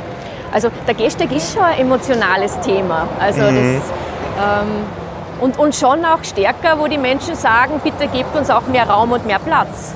[0.52, 3.08] Also der Gehsteig ist schon ein emotionales Thema.
[3.20, 3.82] Also mhm.
[3.82, 3.92] das,
[4.40, 8.90] ähm, und, und schon auch stärker, wo die Menschen sagen, bitte gebt uns auch mehr
[8.90, 9.94] Raum und mehr Platz.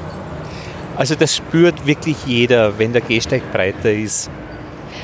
[0.99, 4.29] Also das spürt wirklich jeder, wenn der Gehsteig breiter ist.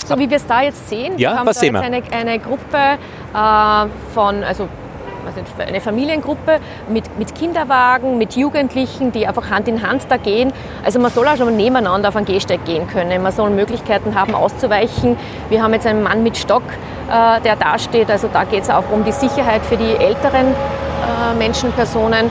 [0.06, 2.40] So wie wir es da jetzt sehen, ja, wir haben da sehen jetzt eine, eine
[2.40, 2.78] Gruppe
[3.34, 4.68] äh, von, also
[5.58, 10.52] eine Familiengruppe mit, mit Kinderwagen, mit Jugendlichen, die einfach Hand in Hand da gehen.
[10.84, 13.24] Also man soll auch schon nebeneinander auf einen Gehsteig gehen können.
[13.24, 15.16] Man soll Möglichkeiten haben, auszuweichen.
[15.48, 16.64] Wir haben jetzt einen Mann mit Stock,
[17.10, 18.12] äh, der dasteht.
[18.12, 22.30] Also da geht es auch um die Sicherheit für die älteren äh, Menschen, Personen.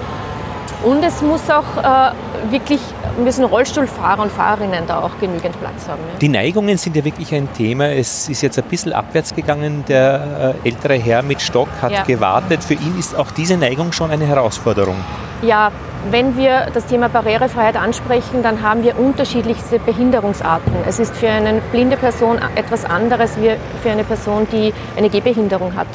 [0.85, 2.13] Und es muss auch äh,
[2.51, 2.81] wirklich,
[3.23, 6.01] müssen Rollstuhlfahrer und Fahrerinnen da auch genügend Platz haben.
[6.13, 6.19] Ja.
[6.19, 7.89] Die Neigungen sind ja wirklich ein Thema.
[7.89, 9.85] Es ist jetzt ein bisschen abwärts gegangen.
[9.89, 12.03] Der äh, ältere Herr mit Stock hat ja.
[12.05, 12.63] gewartet.
[12.65, 14.97] Für ihn ist auch diese Neigung schon eine Herausforderung.
[15.43, 15.71] Ja,
[16.11, 20.73] wenn wir das Thema Barrierefreiheit ansprechen, dann haben wir unterschiedlichste Behinderungsarten.
[20.87, 25.75] Es ist für eine blinde Person etwas anderes wie für eine Person, die eine Gehbehinderung
[25.75, 25.87] hat.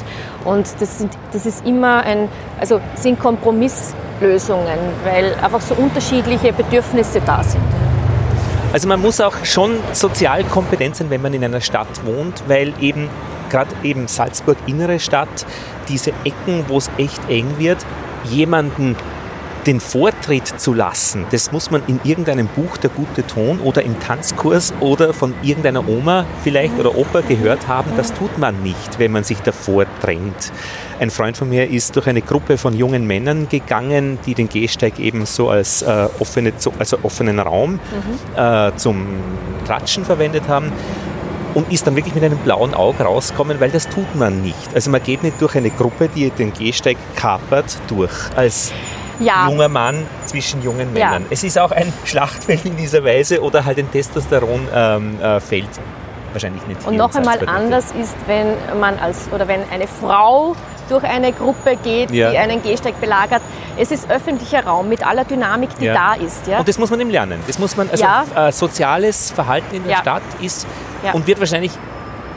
[0.45, 7.21] Und das, sind, das ist immer ein, also sind Kompromisslösungen, weil einfach so unterschiedliche Bedürfnisse
[7.25, 7.63] da sind.
[8.71, 12.73] Also man muss auch schon sozial kompetent sein, wenn man in einer Stadt wohnt, weil
[12.79, 13.09] eben
[13.49, 15.45] gerade eben Salzburg innere Stadt,
[15.87, 17.77] diese Ecken, wo es echt eng wird,
[18.25, 18.95] jemanden
[19.69, 23.99] den Vortritt zu lassen, das muss man in irgendeinem Buch der gute Ton oder im
[23.99, 27.91] Tanzkurs oder von irgendeiner Oma vielleicht oder Opa gehört haben.
[27.95, 30.51] Das tut man nicht, wenn man sich davor drängt.
[30.99, 34.97] Ein Freund von mir ist durch eine Gruppe von jungen Männern gegangen, die den Gehsteig
[34.97, 37.79] eben so als äh, offene, also offenen Raum mhm.
[38.41, 39.05] äh, zum
[39.65, 40.71] Klatschen verwendet haben
[41.53, 44.73] und ist dann wirklich mit einem blauen Auge rausgekommen, weil das tut man nicht.
[44.73, 48.11] Also man geht nicht durch eine Gruppe, die den Gehsteig kapert, durch.
[48.35, 48.71] Als
[49.19, 49.47] ja.
[49.49, 51.23] junger Mann zwischen jungen Männern.
[51.23, 51.27] Ja.
[51.29, 54.71] Es ist auch ein Schlachtfeld in dieser Weise oder halt ein Testosteronfeld.
[54.73, 55.39] Ähm, äh,
[56.31, 56.85] Wahrscheinlich nicht.
[56.85, 60.55] Und noch einmal anders ist, wenn man als oder wenn eine Frau
[60.87, 62.31] durch eine Gruppe geht, ja.
[62.31, 63.41] die einen Gehsteig belagert.
[63.77, 65.93] Es ist öffentlicher Raum mit aller Dynamik, die ja.
[65.93, 66.47] da ist.
[66.47, 66.59] Ja?
[66.59, 67.39] Und das muss man ihm lernen.
[67.47, 68.05] Das muss man, also
[68.35, 70.67] äh, soziales Verhalten in der Stadt ist
[71.13, 71.71] und wird wahrscheinlich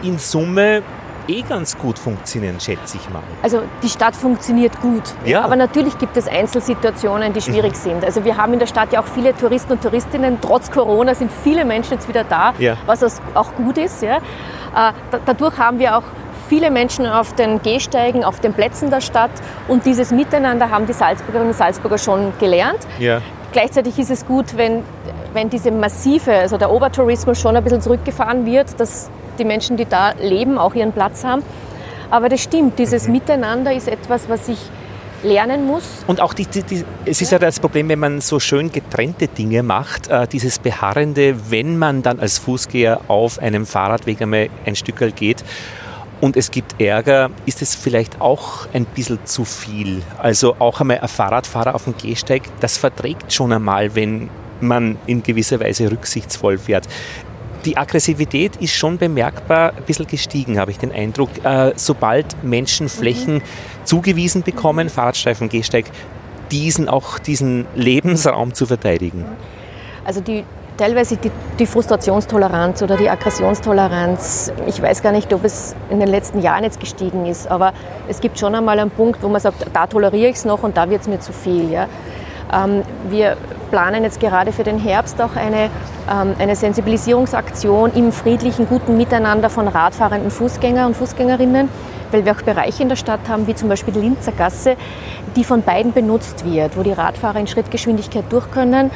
[0.03, 0.83] in Summe
[1.29, 3.23] eh ganz gut funktionieren, schätze ich mal.
[3.43, 5.03] Also die Stadt funktioniert gut.
[5.25, 5.43] Ja.
[5.43, 8.05] Aber natürlich gibt es Einzelsituationen, die schwierig sind.
[8.05, 10.39] Also wir haben in der Stadt ja auch viele Touristen und Touristinnen.
[10.41, 12.77] Trotz Corona sind viele Menschen jetzt wieder da, ja.
[12.87, 14.03] was auch gut ist.
[14.03, 14.17] Ja.
[14.19, 14.93] Äh,
[15.27, 16.05] dadurch haben wir auch
[16.49, 19.31] viele Menschen auf den Gehsteigen, auf den Plätzen der Stadt.
[19.69, 22.81] Und dieses Miteinander haben die Salzburgerinnen und Salzburger schon gelernt.
[22.99, 23.21] Ja.
[23.53, 24.83] Gleichzeitig ist es gut, wenn,
[25.33, 29.87] wenn diese massive, also der Obertourismus schon ein bisschen zurückgefahren wird, dass die Menschen, die
[29.87, 31.43] da leben, auch ihren Platz haben.
[32.11, 33.13] Aber das stimmt, dieses mhm.
[33.13, 34.59] Miteinander ist etwas, was ich
[35.23, 35.85] lernen muss.
[36.07, 39.29] Und auch die, die, die, es ist ja das Problem, wenn man so schön getrennte
[39.29, 44.77] Dinge macht, äh, dieses Beharrende, wenn man dann als Fußgeher auf einem Fahrradweg einmal ein
[44.77, 45.45] Stück geht
[46.21, 50.03] und es gibt Ärger, ist es vielleicht auch ein bisschen zu viel.
[50.19, 54.29] Also auch einmal ein Fahrradfahrer auf dem Gehsteig, das verträgt schon einmal, wenn
[54.63, 56.89] man in gewisser Weise rücksichtsvoll fährt
[57.65, 61.31] die Aggressivität ist schon bemerkbar ein bisschen gestiegen, habe ich den Eindruck.
[61.45, 63.43] Äh, sobald Menschen Flächen mhm.
[63.85, 65.87] zugewiesen bekommen, Fahrradstreifen, Gehsteig,
[66.51, 69.25] diesen auch diesen Lebensraum zu verteidigen.
[70.05, 70.45] Also die,
[70.77, 76.09] teilweise die, die, Frustrationstoleranz oder die Aggressionstoleranz, ich weiß gar nicht, ob es in den
[76.09, 77.73] letzten Jahren jetzt gestiegen ist, aber
[78.09, 80.77] es gibt schon einmal einen Punkt, wo man sagt, da toleriere ich es noch und
[80.77, 81.71] da wird es mir zu viel.
[81.71, 81.89] Ja.
[82.53, 83.37] Ähm, wir
[83.71, 85.71] planen jetzt gerade für den Herbst auch eine,
[86.11, 91.69] ähm, eine Sensibilisierungsaktion im friedlichen, guten Miteinander von radfahrenden Fußgänger und Fußgängerinnen,
[92.11, 94.77] weil wir auch Bereiche in der Stadt haben, wie zum Beispiel die Linzer Gasse,
[95.37, 98.91] die von beiden benutzt wird, wo die Radfahrer in Schrittgeschwindigkeit durch können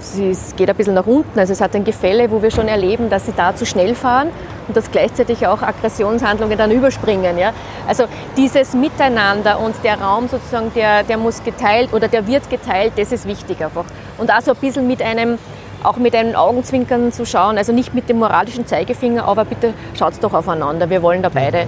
[0.00, 1.38] es geht ein bisschen nach unten.
[1.38, 4.28] Also es hat ein Gefälle, wo wir schon erleben, dass sie da zu schnell fahren
[4.70, 7.36] und dass gleichzeitig auch Aggressionshandlungen dann überspringen.
[7.36, 7.52] Ja?
[7.88, 8.04] Also
[8.36, 13.10] dieses Miteinander und der Raum sozusagen, der, der muss geteilt oder der wird geteilt, das
[13.10, 13.84] ist wichtig einfach.
[14.16, 15.38] Und auch so ein bisschen mit einem
[15.82, 20.12] auch mit einem Augenzwinkern zu schauen, also nicht mit dem moralischen Zeigefinger, aber bitte schaut
[20.20, 21.66] doch aufeinander, wir wollen da beide äh,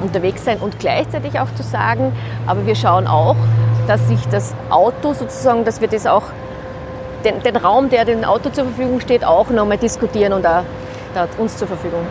[0.00, 2.12] unterwegs sein und gleichzeitig auch zu sagen,
[2.46, 3.34] aber wir schauen auch,
[3.88, 6.22] dass sich das Auto sozusagen, dass wir das auch,
[7.24, 10.62] den, den Raum, der dem Auto zur Verfügung steht, auch nochmal diskutieren und auch,
[11.14, 12.06] da uns zur Verfügung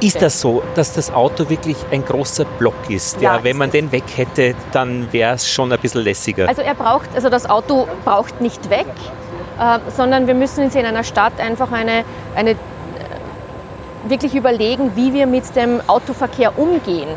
[0.00, 3.20] ist das so, dass das Auto wirklich ein großer Block ist?
[3.20, 6.48] Ja, ja wenn man den weg hätte, dann wäre es schon ein bisschen lässiger.
[6.48, 8.86] Also er braucht, also das Auto braucht nicht weg,
[9.58, 12.56] äh, sondern wir müssen uns in einer Stadt einfach eine, eine äh,
[14.08, 17.08] wirklich überlegen, wie wir mit dem Autoverkehr umgehen.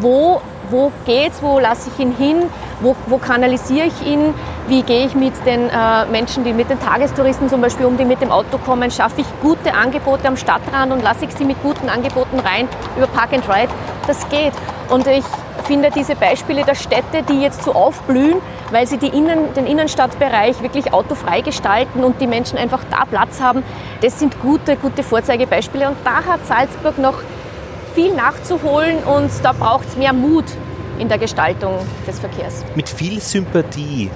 [0.00, 0.40] Wo,
[0.70, 2.44] wo geht's, wo lasse ich ihn hin,
[2.80, 4.32] wo, wo kanalisiere ich ihn,
[4.68, 8.04] wie gehe ich mit den äh, Menschen, die mit den Tagestouristen zum Beispiel um, die
[8.04, 11.60] mit dem Auto kommen, schaffe ich gute Angebote am Stadtrand und lasse ich sie mit
[11.62, 13.72] guten Angeboten rein über Park and Ride.
[14.06, 14.52] Das geht.
[14.88, 15.24] Und ich
[15.64, 18.36] finde diese Beispiele der Städte, die jetzt so aufblühen,
[18.70, 23.62] weil sie Innen, den Innenstadtbereich wirklich autofrei gestalten und die Menschen einfach da Platz haben,
[24.00, 25.88] das sind gute, gute Vorzeigebeispiele.
[25.88, 27.14] Und da hat Salzburg noch
[27.94, 30.44] viel nachzuholen und da braucht es mehr Mut
[30.98, 31.74] in der Gestaltung
[32.06, 32.64] des Verkehrs.
[32.74, 34.10] Mit viel Sympathie.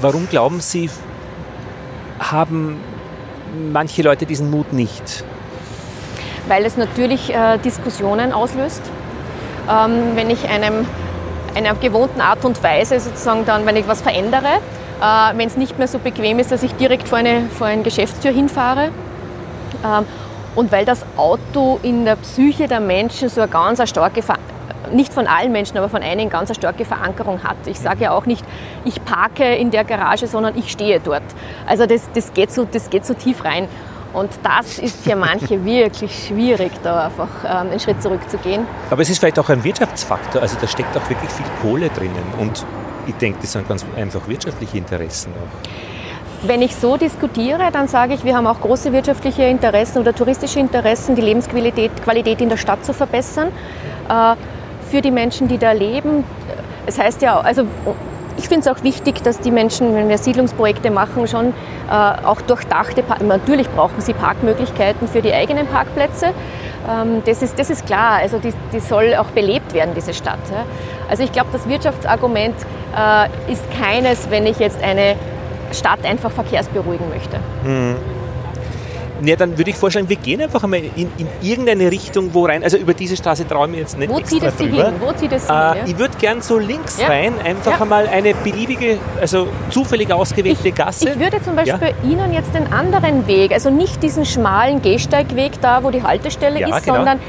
[0.00, 0.90] Warum glauben Sie,
[2.18, 2.80] haben
[3.72, 5.24] manche Leute diesen Mut nicht?
[6.48, 8.82] Weil es natürlich äh, Diskussionen auslöst.
[9.70, 10.86] Ähm, wenn ich einem,
[11.54, 14.60] einer gewohnten Art und Weise sozusagen dann, wenn ich was verändere,
[15.00, 17.82] äh, wenn es nicht mehr so bequem ist, dass ich direkt vor eine, vor eine
[17.82, 18.90] Geschäftstür hinfahre.
[19.84, 20.04] Ähm,
[20.54, 24.22] und weil das Auto in der Psyche der Menschen so eine ganz eine starke
[24.92, 27.56] nicht von allen Menschen, aber von einigen ganz eine starke Verankerung hat.
[27.66, 28.44] Ich sage ja auch nicht,
[28.84, 31.22] ich parke in der Garage, sondern ich stehe dort.
[31.66, 33.68] Also das, das, geht, so, das geht so tief rein.
[34.12, 38.64] Und das ist für manche wirklich schwierig, da einfach ähm, einen Schritt zurückzugehen.
[38.90, 40.40] Aber es ist vielleicht auch ein Wirtschaftsfaktor.
[40.40, 42.24] Also da steckt auch wirklich viel Kohle drinnen.
[42.38, 42.64] Und
[43.06, 45.68] ich denke, das sind ganz einfach wirtschaftliche Interessen auch.
[46.46, 50.60] Wenn ich so diskutiere, dann sage ich, wir haben auch große wirtschaftliche Interessen oder touristische
[50.60, 53.48] Interessen, die Lebensqualität Qualität in der Stadt zu verbessern.
[54.08, 54.36] Äh,
[54.90, 56.24] für die Menschen, die da leben.
[56.86, 57.66] Es heißt ja, also
[58.36, 61.48] ich finde es auch wichtig, dass die Menschen, wenn wir Siedlungsprojekte machen, schon
[61.90, 66.26] äh, auch durchdachte, natürlich brauchen sie Parkmöglichkeiten für die eigenen Parkplätze.
[66.88, 70.40] Ähm, das, ist, das ist klar, also die, die soll auch belebt werden, diese Stadt.
[70.50, 70.64] Ja.
[71.08, 72.56] Also ich glaube, das Wirtschaftsargument
[72.96, 75.16] äh, ist keines, wenn ich jetzt eine
[75.72, 77.38] Stadt einfach verkehrsberuhigen möchte.
[77.64, 77.96] Mhm.
[79.22, 82.64] Ja, dann würde ich vorschlagen, wir gehen einfach einmal in, in irgendeine Richtung, wo rein.
[82.64, 84.10] Also über diese Straße trauen wir jetzt nicht.
[84.10, 84.94] Wo zieht es Sie hin?
[84.98, 85.76] Wo zieht es Sie äh, hin?
[85.78, 85.86] Ja?
[85.86, 87.08] Ich würde gern so links ja.
[87.08, 87.80] rein, einfach ja.
[87.80, 91.10] einmal eine beliebige, also zufällig ausgewählte ich, Gasse.
[91.10, 95.84] Ich würde zum Beispiel Ihnen jetzt den anderen Weg, also nicht diesen schmalen Gehsteigweg da,
[95.84, 96.96] wo die Haltestelle ist, genau.
[96.96, 97.20] sondern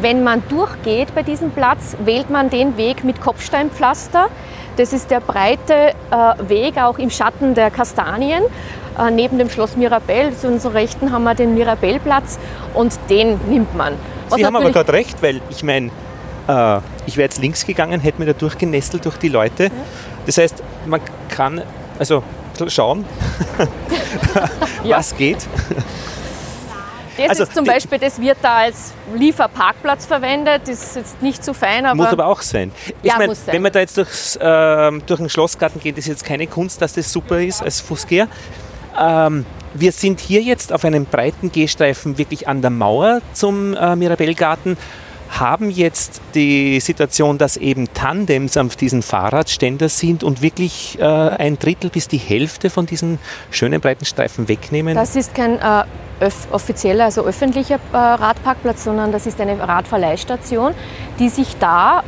[0.00, 4.28] wenn man durchgeht bei diesem Platz, wählt man den Weg mit Kopfsteinpflaster.
[4.76, 8.42] Das ist der breite äh, Weg auch im Schatten der Kastanien.
[8.98, 12.38] Äh, neben dem Schloss Mirabell, zu unserer Rechten haben wir den Mirabellplatz
[12.74, 13.94] und den nimmt man.
[14.28, 15.90] Was Sie haben aber gerade recht, weil ich meine,
[16.48, 19.64] äh, ich wäre jetzt links gegangen, hätte mir da durchgenestelt durch die Leute.
[19.64, 19.70] Ja.
[20.26, 21.62] Das heißt, man kann
[21.98, 22.22] also
[22.68, 23.04] schauen,
[24.84, 25.38] was geht.
[27.16, 31.44] Das also, ist zum Beispiel, das wird da als Lieferparkplatz verwendet, das ist jetzt nicht
[31.44, 31.94] so fein, aber.
[31.94, 32.72] Muss aber auch sein.
[33.02, 36.24] Ich ja, meine, wenn man da jetzt durchs, äh, durch den Schlossgarten geht, ist jetzt
[36.24, 38.26] keine Kunst, dass das super ist als Fußgeher.
[38.98, 43.96] Ähm, wir sind hier jetzt auf einem breiten Gehstreifen wirklich an der Mauer zum äh,
[43.96, 44.76] Mirabellgarten
[45.30, 51.58] haben jetzt die Situation, dass eben Tandems auf diesen Fahrradständer sind und wirklich äh, ein
[51.58, 53.18] Drittel bis die Hälfte von diesen
[53.50, 54.94] schönen breiten Streifen wegnehmen.
[54.94, 55.84] Das ist kein äh,
[56.50, 60.72] offizieller, also öffentlicher äh, Radparkplatz, sondern das ist eine Radverleihstation,
[61.18, 62.04] die sich da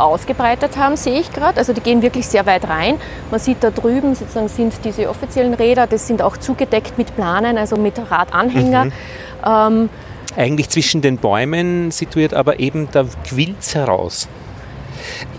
[0.00, 1.58] ausgebreitet haben, sehe ich gerade.
[1.58, 2.96] Also die gehen wirklich sehr weit rein.
[3.30, 7.58] Man sieht da drüben sozusagen sind diese offiziellen Räder, das sind auch zugedeckt mit Planen,
[7.58, 8.86] also mit Radanhänger.
[8.86, 8.92] Mhm.
[9.46, 9.88] Ähm,
[10.36, 14.28] Eigentlich zwischen den Bäumen situiert, aber eben da quillt heraus.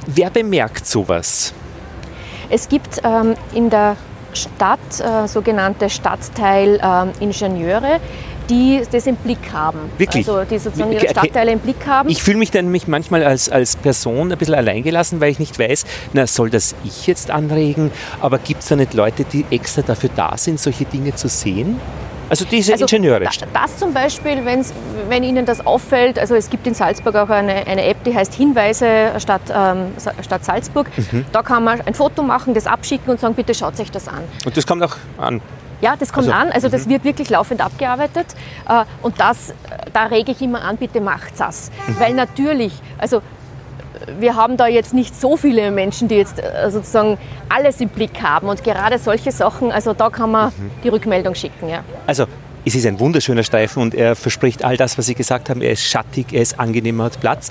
[0.05, 1.53] Wer bemerkt sowas?
[2.49, 3.95] Es gibt ähm, in der
[4.33, 7.99] Stadt äh, sogenannte Stadtteilingenieure,
[8.51, 9.79] die das im Blick haben.
[9.97, 10.27] Wirklich?
[10.27, 12.09] Also die sozusagen ihre Stadtteile im Blick haben.
[12.09, 15.57] Ich fühle mich dann mich manchmal als, als Person ein bisschen alleingelassen, weil ich nicht
[15.57, 17.91] weiß, na, soll das ich jetzt anregen?
[18.19, 21.79] Aber gibt es da nicht Leute, die extra dafür da sind, solche Dinge zu sehen?
[22.29, 23.25] Also diese also Ingenieure.
[23.25, 24.39] Das, das zum Beispiel,
[25.09, 28.33] wenn Ihnen das auffällt, also es gibt in Salzburg auch eine, eine App, die heißt
[28.33, 29.87] Hinweise Stadt, ähm,
[30.21, 30.87] Stadt Salzburg.
[30.95, 31.25] Mhm.
[31.33, 34.23] Da kann man ein Foto machen, das abschicken und sagen, bitte schaut euch das an.
[34.45, 35.41] Und das kommt auch an?
[35.81, 36.51] Ja, das kommt also, an.
[36.51, 36.91] Also das mhm.
[36.91, 38.27] wird wirklich laufend abgearbeitet.
[38.69, 39.53] Äh, und das,
[39.93, 41.71] da rege ich immer an, bitte macht das.
[41.87, 41.99] Mhm.
[41.99, 43.21] Weil natürlich, also
[44.19, 47.17] wir haben da jetzt nicht so viele Menschen, die jetzt äh, sozusagen
[47.49, 48.47] alles im Blick haben.
[48.47, 50.71] Und gerade solche Sachen, also da kann man mhm.
[50.83, 51.69] die Rückmeldung schicken.
[51.69, 51.83] Ja.
[52.07, 52.25] Also
[52.63, 55.61] es ist ein wunderschöner Streifen und er verspricht all das, was Sie gesagt haben.
[55.61, 57.49] Er ist schattig, er ist angenehm, hat Platz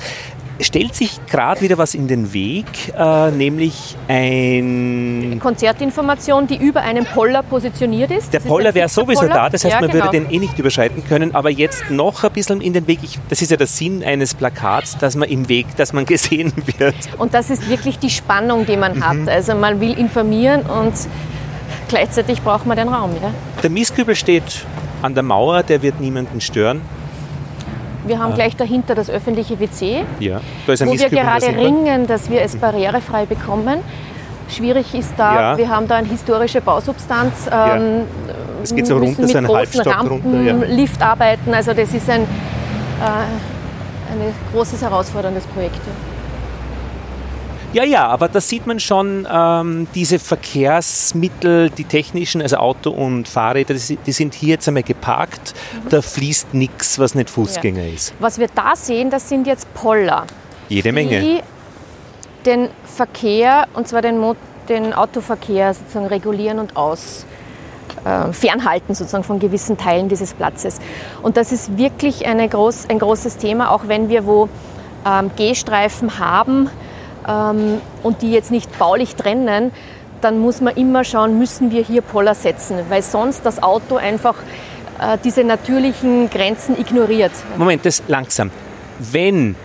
[0.60, 5.38] stellt sich gerade wieder was in den Weg, äh, nämlich ein...
[5.42, 8.32] Konzertinformation, die über einem Poller positioniert ist.
[8.32, 9.34] Der Poller wäre sowieso Poller.
[9.34, 10.04] da, das heißt, ja, man genau.
[10.04, 13.00] würde den eh nicht überschreiten können, aber jetzt noch ein bisschen in den Weg.
[13.02, 16.52] Ich, das ist ja der Sinn eines Plakats, dass man im Weg, dass man gesehen
[16.78, 16.94] wird.
[17.18, 19.04] Und das ist wirklich die Spannung, die man mhm.
[19.06, 19.28] hat.
[19.28, 20.94] Also man will informieren und
[21.88, 23.10] gleichzeitig braucht man den Raum.
[23.22, 23.32] Ja?
[23.62, 24.64] Der Mistkübel steht
[25.02, 26.80] an der Mauer, der wird niemanden stören.
[28.06, 28.34] Wir haben ah.
[28.34, 30.40] gleich dahinter das öffentliche WC, ja.
[30.66, 33.80] da wo wir gerade ringen, dass wir es barrierefrei bekommen.
[34.48, 35.58] Schwierig ist da, ja.
[35.58, 37.46] wir haben da eine historische Bausubstanz.
[37.46, 37.76] Ja.
[37.76, 38.02] Ähm,
[38.62, 40.74] es geht so runter, mit so großen Rampen, runter, ja.
[40.74, 41.54] Lift arbeiten.
[41.54, 42.24] Also das ist ein, äh,
[44.12, 45.80] ein großes herausforderndes Projekt.
[47.72, 53.28] Ja, ja, aber da sieht man schon, ähm, diese Verkehrsmittel, die technischen, also Auto und
[53.28, 55.54] Fahrräder, die, die sind hier jetzt einmal geparkt.
[55.84, 55.88] Mhm.
[55.88, 57.94] Da fließt nichts, was nicht Fußgänger ja.
[57.94, 58.12] ist.
[58.18, 60.26] Was wir da sehen, das sind jetzt Poller.
[60.68, 61.20] Jede Menge.
[61.20, 61.40] Die
[62.44, 64.20] den Verkehr, und zwar den,
[64.68, 67.26] den Autoverkehr sozusagen regulieren und aus
[68.04, 70.80] äh, fernhalten sozusagen von gewissen Teilen dieses Platzes.
[71.22, 74.48] Und das ist wirklich eine groß, ein großes Thema, auch wenn wir wo
[75.06, 76.70] ähm, Gehstreifen haben,
[77.28, 79.72] ähm, und die jetzt nicht baulich trennen,
[80.20, 84.34] dann muss man immer schauen, müssen wir hier Poller setzen, weil sonst das Auto einfach
[85.00, 87.32] äh, diese natürlichen Grenzen ignoriert.
[87.56, 88.50] Moment, das langsam.
[88.98, 89.56] Wenn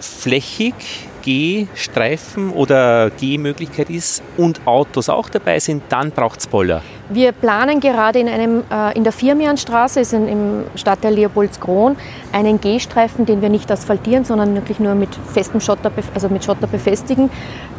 [0.00, 0.74] flächig
[1.22, 6.82] Gehstreifen oder Gehmöglichkeit ist und Autos auch dabei sind, dann braucht es Poller.
[7.08, 11.96] Wir planen gerade in, einem, äh, in der Firmianstraße, ist in, im Stadtteil Leopoldskron,
[12.32, 16.66] einen Gehstreifen, den wir nicht asphaltieren, sondern wirklich nur mit festem Schotter, also mit Schotter
[16.66, 17.30] befestigen,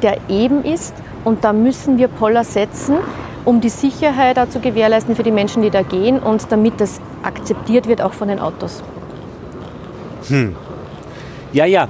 [0.01, 0.93] der eben ist.
[1.23, 2.97] Und da müssen wir Poller setzen,
[3.45, 7.87] um die Sicherheit zu gewährleisten für die Menschen, die da gehen und damit das akzeptiert
[7.87, 8.83] wird auch von den Autos.
[10.27, 10.55] Hm.
[11.51, 11.87] Ja, ja.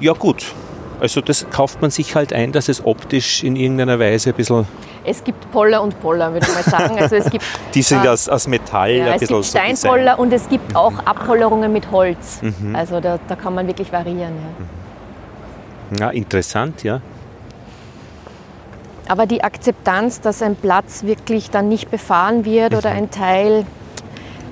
[0.00, 0.54] Ja gut,
[1.00, 4.66] also das kauft man sich halt ein, dass es optisch in irgendeiner Weise ein bisschen...
[5.04, 6.98] Es gibt Poller und Poller, würde ich mal sagen.
[6.98, 10.16] Also es gibt, Die sind äh, aus, aus Metall ja, ein bisschen Es gibt Steinpoller
[10.16, 12.40] so und es gibt auch Abpollerungen mit Holz.
[12.42, 12.74] Mhm.
[12.74, 14.34] Also da, da, kann man wirklich variieren.
[15.92, 16.06] Ja.
[16.06, 17.00] ja, interessant, ja.
[19.06, 22.78] Aber die Akzeptanz, dass ein Platz wirklich dann nicht befahren wird mhm.
[22.78, 23.64] oder ein Teil,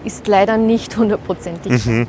[0.05, 1.85] ist leider nicht hundertprozentig.
[1.85, 2.07] Mhm.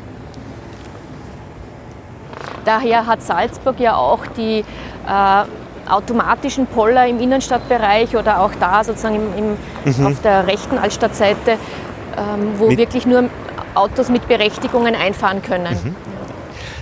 [2.68, 9.16] Daher hat Salzburg ja auch die äh, automatischen Poller im Innenstadtbereich oder auch da sozusagen
[9.16, 10.08] im, im, mhm.
[10.08, 13.30] auf der rechten Altstadtseite, ähm, wo mit wirklich nur
[13.74, 15.74] Autos mit Berechtigungen einfahren können.
[15.82, 15.96] Mhm.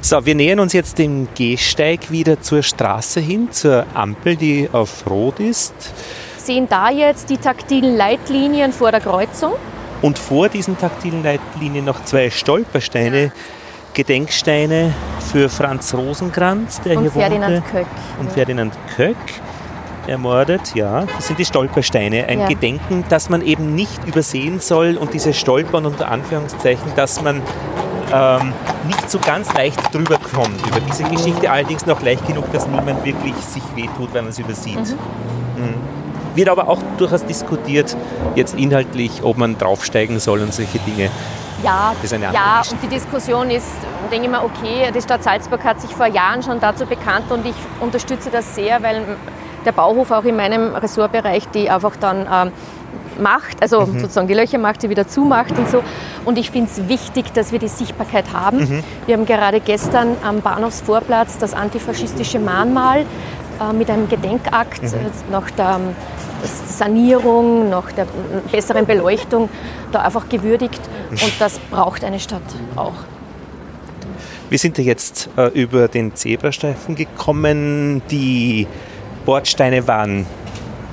[0.02, 5.04] So, wir nähern uns jetzt dem Gehsteig wieder zur Straße hin, zur Ampel, die auf
[5.08, 5.74] Rot ist.
[6.38, 9.54] Sehen da jetzt die taktilen Leitlinien vor der Kreuzung.
[10.02, 13.32] Und vor diesen taktilen Leitlinien noch zwei Stolpersteine.
[13.96, 14.94] Ja Gedenksteine
[15.32, 17.70] für Franz Rosenkranz, der und hier Ferdinand wohnte.
[17.70, 17.88] Köck.
[18.20, 19.16] Und Ferdinand Köck
[20.08, 21.06] ermordet, ja.
[21.16, 22.28] Das sind die Stolpersteine.
[22.28, 22.48] Ein ja.
[22.48, 27.42] Gedenken, das man eben nicht übersehen soll und diese Stolpern unter Anführungszeichen, dass man
[28.14, 28.54] ähm,
[28.88, 33.04] nicht so ganz leicht drüber kommt über diese Geschichte, allerdings noch leicht genug, dass niemand
[33.06, 34.78] wirklich sich wehtut, wenn man es übersieht.
[35.56, 35.64] Mhm.
[35.64, 35.76] Mhm.
[36.36, 37.96] Wird aber auch durchaus diskutiert,
[38.36, 41.10] jetzt inhaltlich, ob man draufsteigen soll und solche Dinge.
[41.64, 41.94] Ja,
[42.34, 43.72] ja und die Diskussion ist,
[44.12, 47.46] denke ich mir, okay, die Stadt Salzburg hat sich vor Jahren schon dazu bekannt und
[47.46, 49.04] ich unterstütze das sehr, weil
[49.66, 52.52] der Bauhof auch in meinem Ressortbereich die einfach dann ähm,
[53.20, 54.00] macht, also mhm.
[54.00, 55.84] sozusagen die Löcher macht, sie wieder zumacht und so.
[56.26, 58.60] Und ich finde es wichtig, dass wir die Sichtbarkeit haben.
[58.60, 58.84] Mhm.
[59.06, 63.06] Wir haben gerade gestern am Bahnhofsvorplatz das antifaschistische Mahnmal
[63.60, 64.88] äh, mit einem Gedenkakt mhm.
[64.88, 65.80] äh, nach der
[66.68, 68.08] Sanierung, nach der
[68.52, 69.50] besseren Beleuchtung
[69.92, 70.82] da einfach gewürdigt.
[71.12, 72.44] Und das braucht eine Stadt
[72.76, 72.94] auch.
[74.50, 78.02] Wir sind ja jetzt äh, über den Zebrastreifen gekommen.
[78.12, 78.68] Die
[79.26, 80.28] Bordsteine waren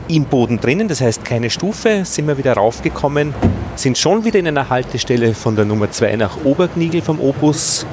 [0.09, 2.05] im Boden drinnen, das heißt keine Stufe.
[2.05, 3.35] Sind wir wieder raufgekommen,
[3.77, 7.87] sind schon wieder in einer Haltestelle von der Nummer 2 nach Oberknigel vom Opus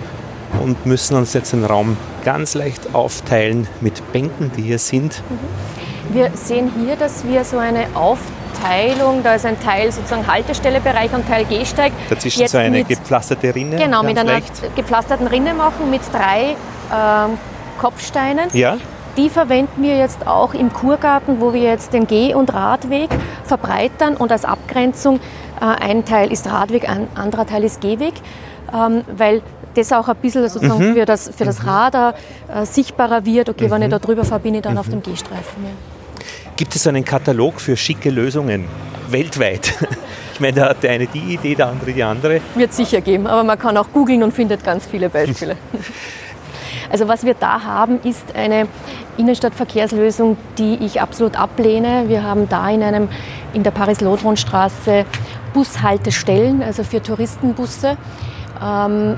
[0.60, 5.24] und müssen uns jetzt den Raum ganz leicht aufteilen mit Bänken, die hier sind.
[5.30, 6.16] Mhm.
[6.16, 11.14] Wir sehen hier, dass wir so eine Aufteilung Teilung, da ist ein Teil sozusagen Haltestellebereich
[11.14, 11.92] und Teil Gehsteig.
[12.10, 13.78] Dazwischen Jetzt so eine mit, gepflasterte Rinne?
[13.78, 14.76] Genau, mit einer leicht.
[14.76, 16.56] gepflasterten Rinne machen mit drei
[16.94, 17.38] ähm,
[17.80, 18.50] Kopfsteinen.
[18.54, 18.78] Ja.
[19.18, 23.10] Die verwenden wir jetzt auch im Kurgarten, wo wir jetzt den Geh- und Radweg
[23.46, 25.20] verbreitern und als Abgrenzung
[25.60, 28.14] äh, ein Teil ist Radweg, ein anderer Teil ist Gehweg.
[28.74, 29.42] Ähm, weil
[29.76, 30.94] das auch ein bisschen sozusagen mhm.
[30.94, 31.70] für, das, für das mhm.
[31.70, 32.14] Radar
[32.54, 33.50] äh, sichtbarer wird.
[33.50, 33.72] Okay, mhm.
[33.72, 33.92] wenn ich mhm.
[33.92, 35.64] da drüber fahre, bin ich dann auf dem Gehstreifen.
[35.64, 35.70] Ja.
[36.56, 38.66] Gibt es einen Katalog für schicke Lösungen
[39.10, 39.74] weltweit?
[40.34, 42.40] Ich meine, da hat der eine die Idee, der andere die andere.
[42.56, 45.58] Wird sicher geben, aber man kann auch googeln und findet ganz viele Beispiele.
[46.90, 48.68] Also was wir da haben, ist eine
[49.18, 52.06] Innenstadtverkehrslösung, die ich absolut ablehne.
[52.08, 53.10] Wir haben da in, einem,
[53.54, 55.06] in der Paris-Lodron-Straße
[55.54, 57.98] Bushaltestellen, also für Touristenbusse.
[58.62, 59.18] Ähm,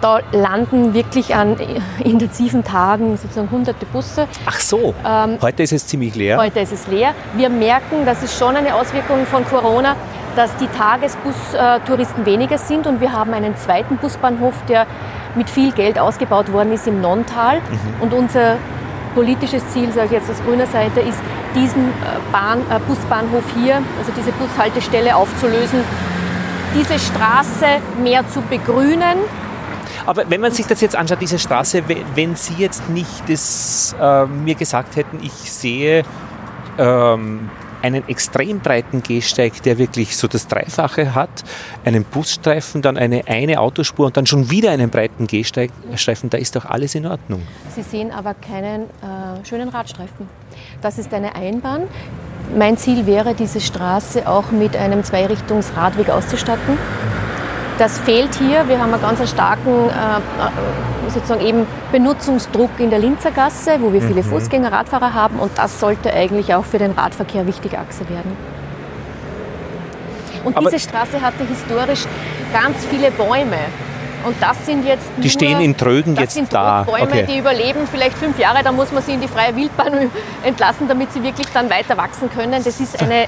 [0.00, 1.56] da landen wirklich an
[2.02, 4.26] intensiven Tagen sozusagen hunderte Busse.
[4.46, 6.38] Ach so, ähm, heute ist es ziemlich leer.
[6.38, 7.14] Heute ist es leer.
[7.36, 9.96] Wir merken, das ist schon eine Auswirkung von Corona,
[10.36, 14.86] dass die Tagesbustouristen weniger sind und wir haben einen zweiten Busbahnhof, der
[15.34, 17.58] mit viel Geld ausgebaut worden ist im Nonntal.
[17.58, 18.02] Mhm.
[18.02, 18.56] Und unser
[19.14, 21.18] politisches Ziel, sage ich jetzt aus grüner Seite, ist,
[21.54, 21.92] diesen äh,
[22.32, 25.80] Bahn, äh, Busbahnhof hier, also diese Bushaltestelle aufzulösen,
[26.74, 27.66] diese Straße
[28.02, 29.18] mehr zu begrünen.
[30.06, 31.82] Aber wenn man sich das jetzt anschaut, diese Straße,
[32.14, 36.04] wenn Sie jetzt nicht das, äh, mir gesagt hätten, ich sehe
[36.78, 37.50] ähm,
[37.82, 41.30] einen extrem breiten Gehsteig, der wirklich so das Dreifache hat,
[41.84, 46.56] einen Busstreifen, dann eine eine Autospur und dann schon wieder einen breiten Gehstreifen, da ist
[46.56, 47.42] doch alles in Ordnung.
[47.74, 50.28] Sie sehen aber keinen äh, schönen Radstreifen.
[50.82, 51.82] Das ist eine Einbahn.
[52.56, 56.78] Mein Ziel wäre, diese Straße auch mit einem Zweirichtungsradweg auszustatten.
[57.78, 58.68] Das fehlt hier.
[58.68, 64.02] Wir haben einen ganz starken äh, äh, sozusagen eben Benutzungsdruck in der Linzergasse, wo wir
[64.02, 64.28] viele mhm.
[64.28, 68.36] Fußgänger, Radfahrer haben und das sollte eigentlich auch für den Radverkehr wichtige Achse werden.
[70.44, 72.04] Und Aber diese Straße hatte historisch
[72.52, 73.58] ganz viele Bäume.
[74.24, 76.82] Und das sind jetzt Die nur, stehen in Trögen jetzt sind da.
[76.82, 77.26] Bäume, okay.
[77.28, 80.10] die überleben vielleicht fünf Jahre, dann muss man sie in die freie Wildbahn
[80.42, 82.62] entlassen, damit sie wirklich dann weiter wachsen können.
[82.62, 83.26] Das ist eine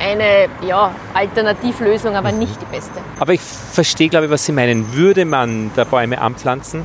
[0.00, 3.00] eine ja, Alternativlösung, aber nicht die beste.
[3.18, 4.94] Aber ich verstehe, glaube ich, was Sie meinen.
[4.94, 6.84] Würde man da Bäume anpflanzen,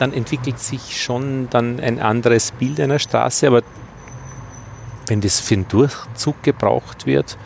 [0.00, 3.46] dann entwickelt sich schon dann ein anderes Bild einer Straße.
[3.46, 3.62] Aber
[5.06, 7.38] wenn das für den Durchzug gebraucht wird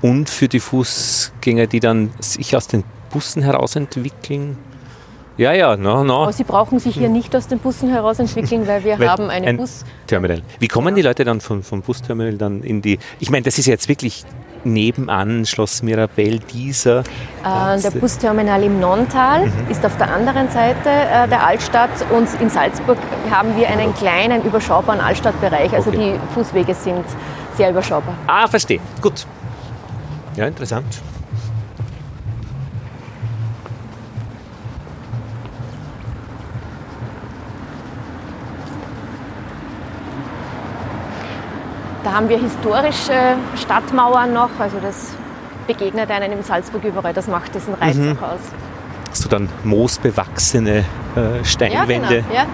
[0.00, 4.56] und für die Fußgänger, die dann sich aus den Bussen heraus entwickeln,
[5.38, 6.24] ja, ja, no, no.
[6.24, 9.30] Aber Sie brauchen sich hier nicht aus den Bussen heraus entwickeln, weil wir weil haben
[9.30, 9.84] eine ein Bus.
[10.08, 10.42] Terminal.
[10.58, 12.98] Wie kommen die Leute dann vom, vom Busterminal dann in die.
[13.20, 14.24] Ich meine, das ist jetzt wirklich
[14.64, 17.00] nebenan Schloss Mirabell dieser.
[17.44, 19.70] Äh, der Busterminal im Nonntal mhm.
[19.70, 22.98] ist auf der anderen Seite äh, der Altstadt und in Salzburg
[23.30, 25.72] haben wir einen kleinen, überschaubaren Altstadtbereich.
[25.72, 26.14] Also okay.
[26.14, 27.04] die Fußwege sind
[27.56, 28.14] sehr überschaubar.
[28.26, 28.80] Ah, verstehe.
[29.00, 29.24] Gut.
[30.34, 31.00] Ja, interessant.
[42.04, 45.14] Da haben wir historische Stadtmauern noch, also das
[45.66, 48.16] begegnet einem in Salzburg überall, das macht diesen Reiz mhm.
[48.18, 48.40] auch aus.
[49.10, 52.16] Hast du dann moosbewachsene äh, Steinwände?
[52.16, 52.46] Ja, genau, ja.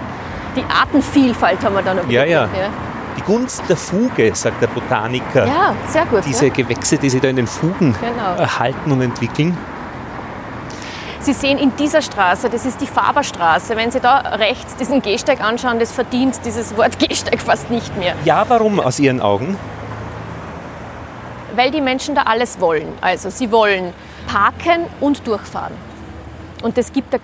[0.57, 2.09] Die Artenvielfalt haben wir dann noch.
[2.09, 2.69] Ja, ja, ja.
[3.17, 5.47] Die Gunst der Fuge, sagt der Botaniker.
[5.47, 6.23] Ja, sehr gut.
[6.27, 6.53] Diese ja.
[6.53, 8.41] Gewächse, die sich da in den Fugen genau.
[8.41, 9.57] erhalten und entwickeln.
[11.25, 15.41] Sie sehen in dieser Straße, das ist die Faberstraße, wenn Sie da rechts diesen Gehsteig
[15.41, 18.15] anschauen, das verdient dieses Wort Gehsteig fast nicht mehr.
[18.27, 19.57] Ja, warum aus Ihren Augen?
[21.57, 22.89] Weil die Menschen da alles wollen.
[23.01, 23.95] Also sie wollen
[24.27, 25.73] parken und durchfahren.
[26.63, 27.21] Und das gibt der,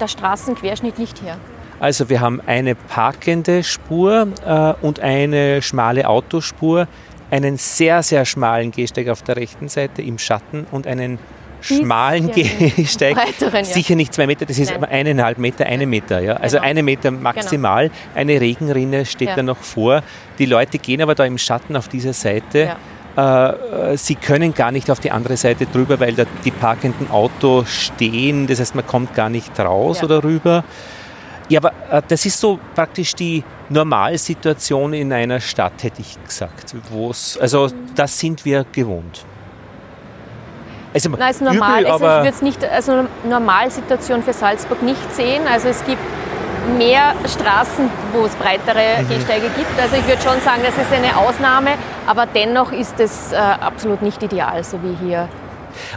[0.00, 1.36] der Straßenquerschnitt nicht her.
[1.80, 6.88] Also wir haben eine parkende Spur äh, und eine schmale Autospur,
[7.30, 11.18] einen sehr, sehr schmalen Gehsteig auf der rechten Seite im Schatten und einen
[11.64, 13.16] schmalen Gehsteig.
[13.40, 13.64] Ja.
[13.64, 14.84] Sicher nicht zwei Meter, das ist Nein.
[14.84, 16.20] eineinhalb Meter, eine Meter.
[16.20, 16.34] Ja?
[16.34, 16.68] Also genau.
[16.68, 17.88] eine Meter maximal.
[17.88, 18.00] Genau.
[18.14, 19.36] Eine Regenrinne steht ja.
[19.36, 20.02] da noch vor.
[20.38, 22.76] Die Leute gehen aber da im Schatten auf dieser Seite.
[23.16, 23.52] Ja.
[23.92, 27.70] Äh, sie können gar nicht auf die andere Seite drüber, weil da die parkenden Autos
[27.70, 28.46] stehen.
[28.46, 30.64] Das heißt, man kommt gar nicht raus oder rüber.
[31.48, 36.74] Ja, aber äh, das ist so praktisch die Normalsituation in einer Stadt, hätte ich gesagt.
[36.90, 39.24] Wo's, also das sind wir gewohnt.
[40.94, 41.80] Also Nein, ist normal.
[41.80, 42.90] Übel, also ich würde es nicht als
[43.28, 45.42] Normalsituation für Salzburg nicht sehen.
[45.48, 46.00] Also es gibt
[46.78, 49.08] mehr Straßen, wo es breitere mhm.
[49.08, 49.78] Gehsteige gibt.
[49.80, 51.72] Also ich würde schon sagen, das ist eine Ausnahme,
[52.06, 55.28] aber dennoch ist es äh, absolut nicht ideal, so wie hier.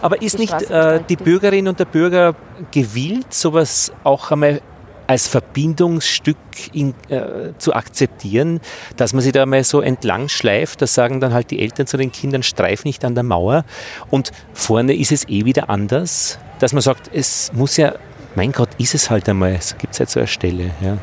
[0.02, 2.34] Aber ist nicht äh, die Bürgerin und der Bürger
[2.72, 4.62] gewillt, sowas auch einmal
[5.08, 6.38] als Verbindungsstück
[6.74, 8.60] in, äh, zu akzeptieren,
[8.98, 10.82] dass man sich da mal so entlang schleift.
[10.82, 13.64] Da sagen dann halt die Eltern zu den Kindern, streif nicht an der Mauer.
[14.10, 17.94] Und vorne ist es eh wieder anders, dass man sagt, es muss ja,
[18.36, 20.72] mein Gott, ist es halt einmal, es gibt es halt so eine Stelle.
[20.82, 20.98] Ja.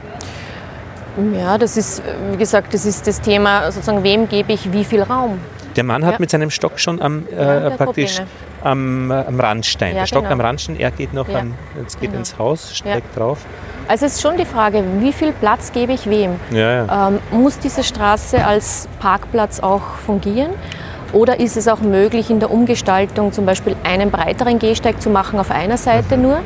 [1.32, 2.02] Ja, das ist,
[2.32, 5.38] wie gesagt, das ist das Thema, sozusagen, wem gebe ich wie viel Raum?
[5.76, 6.18] Der Mann hat ja.
[6.18, 8.20] mit seinem Stock schon am, äh, praktisch
[8.62, 9.94] am, am Randstein.
[9.94, 10.34] Ja, der Stock genau.
[10.34, 11.40] am Randstein, er geht noch Ja.
[11.40, 12.18] an, jetzt geht Genau.
[12.18, 13.38] ins Haus, steigt drauf.
[13.86, 16.36] Also es ist schon die Frage, wie viel Platz gebe ich wem?
[16.50, 17.08] Ja, ja.
[17.08, 20.52] Ähm, muss diese Straße als Parkplatz auch fungieren?
[21.12, 25.38] Oder ist es auch möglich, in der Umgestaltung zum Beispiel einen breiteren Gehsteig zu machen
[25.38, 26.40] auf einer Seite nur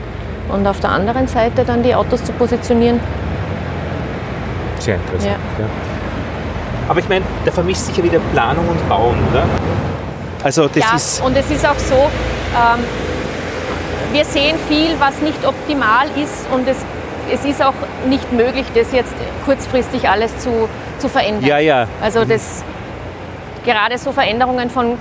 [0.49, 3.01] und auf der anderen Seite dann die Autos zu positionieren?
[4.81, 5.39] Sehr interessant.
[5.59, 5.65] Ja.
[5.65, 5.71] Ja.
[6.89, 9.45] Aber ich meine, da vermischt sich ja wieder Planung und Bauen, oder?
[10.43, 11.23] Also das ja, ist.
[11.23, 12.85] und es ist auch so, ähm,
[14.13, 16.77] wir sehen viel, was nicht optimal ist und es,
[17.33, 17.75] es ist auch
[18.09, 19.13] nicht möglich, das jetzt
[19.45, 20.69] kurzfristig alles zu,
[20.99, 21.45] zu verändern.
[21.49, 21.87] Ja, ja.
[22.03, 22.63] Also das,
[23.65, 24.99] gerade so Veränderungen von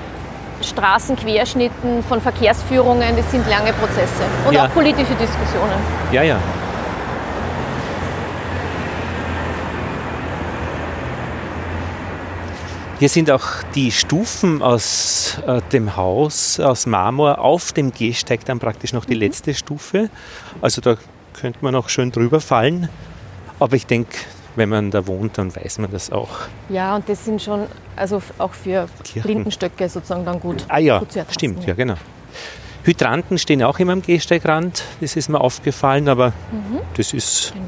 [0.62, 4.66] Straßenquerschnitten, von Verkehrsführungen, das sind lange Prozesse und Ja.
[4.66, 5.78] auch politische Diskussionen.
[6.12, 6.38] Ja, ja.
[13.00, 18.58] Hier sind auch die Stufen aus äh, dem Haus, aus Marmor, auf dem Gehsteig dann
[18.58, 19.22] praktisch noch die Mhm.
[19.22, 20.10] letzte Stufe.
[20.62, 20.96] Also da
[21.40, 22.90] könnte man auch schön drüber fallen.
[23.60, 24.18] Aber ich denke,
[24.56, 26.30] wenn man da wohnt, dann weiß man das auch.
[26.70, 29.22] Ja, und das sind schon, also auch für Kirchen.
[29.24, 30.66] Blindensstöcke sozusagen dann gut.
[30.68, 31.96] Ah ja, gut stimmt, ja genau.
[32.84, 36.80] Hydranten stehen auch immer am Gehsteigrand, das ist mir aufgefallen, aber Mhm.
[36.96, 37.54] das ist.
[37.54, 37.66] Genau.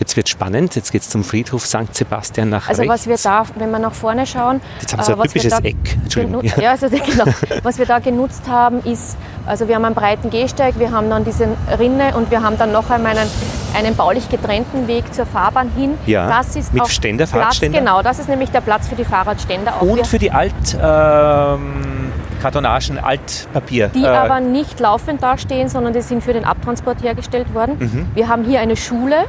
[0.00, 1.94] Jetzt wird spannend, jetzt geht es zum Friedhof St.
[1.94, 2.94] Sebastian nach Also rechts.
[2.94, 5.42] was wir da, wenn wir nach vorne schauen, Jetzt haben Sie äh, ein was wir
[5.42, 5.98] typisches da Eck.
[6.02, 6.42] Entschuldigung.
[6.58, 7.24] Ja, also genau.
[7.62, 11.24] Was wir da genutzt haben, ist, also wir haben einen breiten Gehsteig, wir haben dann
[11.24, 11.48] diese
[11.78, 13.30] Rinne und wir haben dann noch einmal einen,
[13.76, 15.98] einen baulich getrennten Weg zur Fahrbahn hin.
[16.06, 17.78] Ja, das ist mit Ständer, Platz, Fahrradständer?
[17.80, 19.76] Genau, das ist nämlich der Platz für die Fahrradständer.
[19.76, 23.88] Auch wir, Und für die Alt, ähm, Kartonagen, Altpapier.
[23.88, 27.76] die äh, aber nicht laufend dastehen, sondern die sind für den Abtransport hergestellt worden.
[27.78, 28.08] Mhm.
[28.14, 29.26] Wir haben hier eine Schule.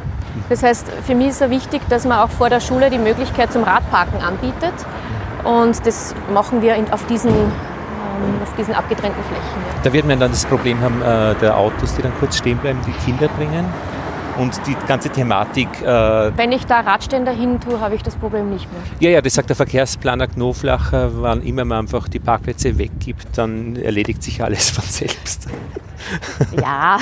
[0.49, 3.51] Das heißt, für mich ist es wichtig, dass man auch vor der Schule die Möglichkeit
[3.51, 4.73] zum Radparken anbietet.
[5.43, 9.61] Und das machen wir auf, diesen, ähm, auf diesen abgetrennten Flächen.
[9.83, 12.79] Da wird man dann das Problem haben, äh, der Autos, die dann kurz stehen bleiben,
[12.85, 13.65] die Kinder bringen.
[14.41, 15.85] Und die ganze Thematik, äh,
[16.35, 18.81] Wenn ich da Radständer hin tue, habe ich das Problem nicht mehr.
[18.99, 23.75] ja, ja, das sagt der Verkehrsplaner Knoflacher, wann immer man einfach die Parkplätze weggibt, dann
[23.75, 25.47] erledigt sich alles von selbst.
[26.59, 26.97] Ja,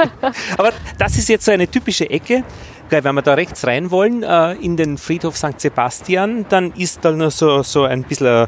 [0.58, 2.44] Aber das ist jetzt so eine typische Ecke.
[2.90, 5.58] Wenn wir da rechts rein wollen, äh, in den Friedhof St.
[5.58, 8.46] Sebastian, dann ist da nur so, so ein bisschen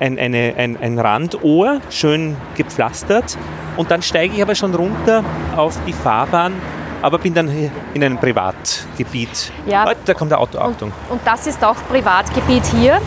[0.00, 3.38] ein, eine, ein, ein Randohr, schön gepflastert.
[3.76, 5.24] Und dann steige ich aber schon runter
[5.56, 6.54] auf die Fahrbahn,
[7.02, 7.48] aber bin dann
[7.94, 9.52] in einem Privatgebiet.
[9.66, 9.84] Ja.
[9.84, 10.92] Ah, da kommt der Auto, und, Achtung.
[11.08, 13.00] und das ist auch Privatgebiet hier.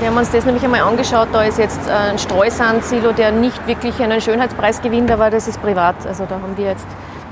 [0.00, 1.28] Wir haben uns das nämlich einmal angeschaut.
[1.32, 5.94] Da ist jetzt ein Streusandsilo, der nicht wirklich einen Schönheitspreis gewinnt, aber das ist privat.
[6.06, 6.86] Also da haben wir jetzt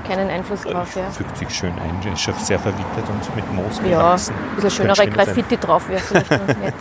[0.07, 0.95] keinen Einfluss drauf.
[0.95, 4.71] Ja, Fügt sich schön ein, ist schon sehr verwittert und mit Moos ja ein bisschen
[4.71, 5.07] schönere.
[5.07, 6.73] Graffiti drauf wäre vielleicht noch nett.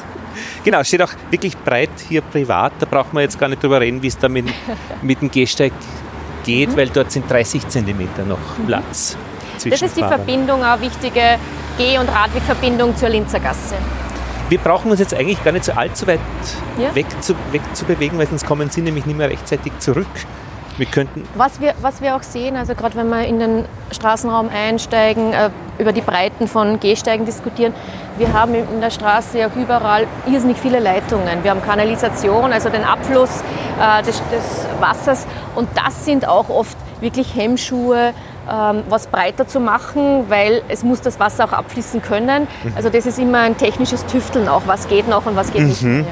[0.65, 2.73] Genau, steht auch wirklich breit hier privat.
[2.79, 4.47] Da braucht man jetzt gar nicht drüber reden, wie es da mit,
[5.03, 5.73] mit dem Gehsteig
[6.45, 6.77] geht, Mhm.
[6.77, 9.17] weil dort sind 30 Zentimeter noch Platz.
[9.55, 10.19] Das zwischen ist die Fahrern.
[10.21, 11.39] Verbindung, eine wichtige
[11.79, 13.75] Geh- und Radwegverbindung zur Linzer Gasse.
[14.49, 16.21] Wir brauchen uns jetzt eigentlich gar nicht so allzu weit
[16.79, 16.95] Ja.
[16.95, 20.07] weg, zu, weg zu bewegen, weil sonst kommen sie nämlich nicht mehr rechtzeitig zurück.
[20.77, 24.49] Wir könnten, Was wir, was wir auch sehen, also gerade wenn wir in den Straßenraum
[24.49, 27.73] einsteigen, äh, über die Breiten von Gehsteigen diskutieren,
[28.19, 31.43] wir haben in der Straße ja auch überall irrsinnig viele Leitungen.
[31.43, 33.43] Wir haben Kanalisation, also den Abfluss
[33.81, 38.13] äh, des, des Wassers und das sind auch oft wirklich Hemmschuhe,
[38.51, 42.47] ähm, was breiter zu machen, weil es muss das Wasser auch abfließen können.
[42.77, 45.83] Also das ist immer ein technisches Tüfteln auch, was geht noch und was geht nicht
[45.83, 46.05] mehr.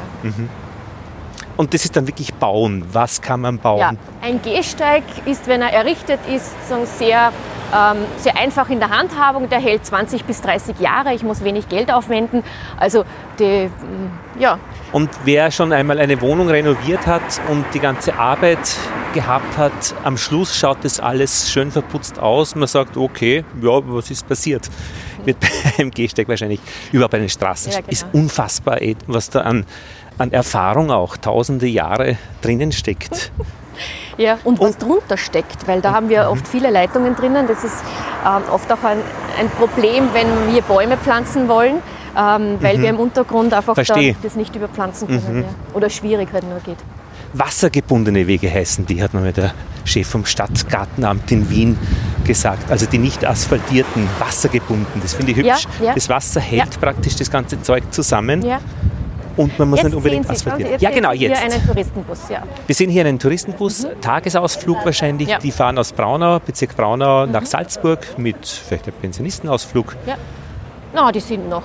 [1.57, 2.85] Und das ist dann wirklich bauen.
[2.93, 3.79] Was kann man bauen?
[3.79, 3.93] Ja,
[4.23, 7.33] ein Gehsteig ist, wenn er errichtet ist, so sehr,
[7.75, 9.49] ähm, sehr einfach in der Handhabung.
[9.49, 11.15] Der hält 20 bis 30 Jahre.
[11.15, 12.43] Ich muss wenig Geld aufwenden.
[12.77, 13.05] Also,
[13.39, 14.59] die, mm, ja,
[14.93, 18.77] Und wer schon einmal eine Wohnung renoviert hat und die ganze Arbeit
[19.13, 22.55] gehabt hat, am Schluss schaut das alles schön verputzt aus.
[22.55, 24.71] Man sagt, okay, ja, was ist passiert?
[25.25, 25.37] Wird
[25.77, 26.61] beim Gehsteig wahrscheinlich
[26.93, 27.73] überhaupt bei den Straßen.
[27.73, 27.91] Ja, genau.
[27.91, 29.65] Ist unfassbar, was da an,
[30.19, 33.33] an Erfahrung auch tausende Jahre drinnen steckt.
[34.19, 34.39] ja.
[34.45, 37.47] Und was drunter steckt, weil da haben wir oft viele Leitungen drinnen.
[37.49, 37.77] Das ist
[38.25, 38.99] ähm, oft auch ein,
[39.39, 41.77] ein Problem, wenn wir Bäume pflanzen wollen.
[42.15, 45.45] Ähm, weil wir im Untergrund einfach da das nicht überpflanzen können.
[45.45, 45.49] Ja.
[45.73, 46.77] Oder schwierig halt nur geht.
[47.33, 49.55] Wassergebundene Wege heißen die, hat mir der
[49.87, 51.79] Chef vom Stadtgartenamt in Wien
[52.25, 52.71] gesagt.
[52.71, 55.01] Also die nicht asphaltierten, wassergebunden.
[55.01, 55.67] Das finde ich Ja, hübsch.
[55.83, 55.95] ja.
[55.95, 58.61] Das Wasser hält praktisch das ganze Zeug zusammen Ja.
[59.37, 60.73] Und man muss Jetzt nicht unbedingt asphaltieren.
[60.73, 61.39] jetzt ja, genau, jetzt.
[61.41, 62.43] Hier einen Touristenbus, ja.
[62.67, 65.29] Wir sehen hier einen Touristenbus, Tagesausflug wahrscheinlich.
[65.29, 65.39] Ja.
[65.39, 69.97] Die fahren aus Braunau, Bezirk Braunau nach Salzburg mit vielleicht einem Pensionistenausflug.
[70.07, 70.15] ja.
[70.95, 71.63] Na, die sind noch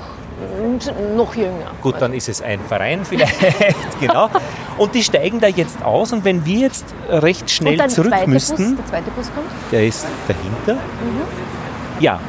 [1.16, 1.72] noch jünger.
[1.82, 3.36] Gut, dann ist es ein Verein vielleicht,
[4.00, 4.30] genau.
[4.78, 8.86] Und die steigen da jetzt aus und wenn wir jetzt recht schnell zurück müssten, Bus,
[8.86, 9.48] der zweite Bus kommt.
[9.72, 10.80] der ist dahinter.
[12.00, 12.20] Ja,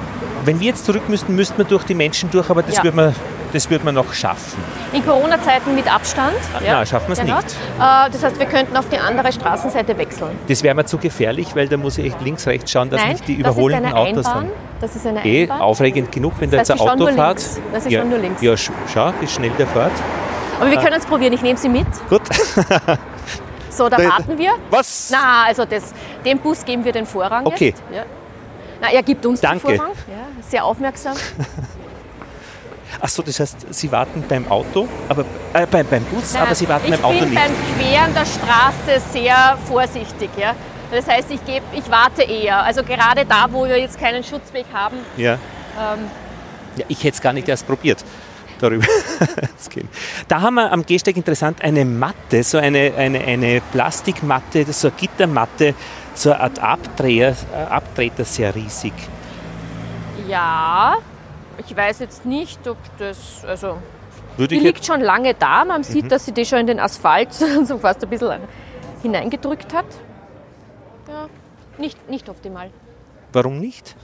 [0.47, 2.85] wenn wir jetzt zurück müssten, müssten wir durch die Menschen durch, aber das Ja.
[2.85, 3.15] wird man,
[3.53, 4.63] das wird man noch schaffen.
[4.93, 6.35] In Corona-Zeiten mit Abstand.
[6.67, 7.33] na, schaffen wir's nicht.
[7.35, 10.39] Äh, das heißt, wir könnten auf die andere Straßenseite wechseln.
[10.49, 13.13] Das wäre mir zu gefährlich, weil da muss ich echt links, rechts schauen, dass Nein,
[13.13, 14.43] nicht die das ist überholenden eine Autos Einbahn.
[14.45, 14.53] sind.
[14.81, 15.61] Das ist eine Eh, Einbahn.
[15.61, 17.37] aufregend genug, wenn da Das jetzt heißt, ein Auto fährt.
[17.73, 18.43] Das ist ja, schon nur links.
[18.43, 19.93] Ja, sch schau, wie schnell der fährt.
[20.61, 21.33] Aber wir können es probieren.
[21.33, 21.87] Ich nehme Sie mit.
[22.09, 22.23] Gut.
[23.71, 24.53] So, da Da- warten wir.
[24.71, 25.11] Was?
[25.13, 25.93] Na, also das,
[26.25, 27.67] dem Bus geben wir den Vorrang Okay.
[27.69, 27.83] jetzt.
[27.95, 28.03] Ja.
[28.81, 29.67] Na, er gibt uns Danke.
[29.69, 29.93] den Vorrang.
[30.09, 31.15] Ja, sehr aufmerksam.
[33.01, 36.69] Achso, das heißt, Sie warten beim Auto, aber äh, beim, beim Bus, Nein, aber Sie
[36.69, 37.41] warten ich beim Auto bin nicht.
[37.43, 40.31] beim Queren der Straße sehr vorsichtig.
[40.39, 40.55] Ja.
[40.91, 42.63] Das heißt, ich, geb, ich warte eher.
[42.63, 45.35] Also gerade da, wo wir jetzt keinen Schutzweg haben, Ja.
[45.35, 46.01] ähm,
[46.77, 48.03] ja, ich hätte es gar nicht erst probiert,
[48.59, 48.87] darüber
[49.59, 49.89] zu gehen.
[50.29, 54.97] Da haben wir am Gehsteig interessant eine Matte, so eine, eine, eine Plastikmatte, so eine
[54.97, 55.75] Gittermatte,
[56.15, 58.95] so eine Art Abdreher, äh, Abtreter sehr riesig.
[60.27, 60.97] ja,
[61.59, 63.79] ich weiß jetzt nicht, ob das, also
[64.37, 65.65] Würde die liegt schon lange da.
[65.65, 66.09] Man sieht, Mhm.
[66.09, 67.33] dass sie die schon in den Asphalt
[67.65, 68.41] so fast ein bisschen
[69.03, 69.87] hineingedrückt hat.
[71.09, 71.27] Ja,
[71.79, 72.71] nicht, nicht optimal.
[73.33, 73.95] warum nicht?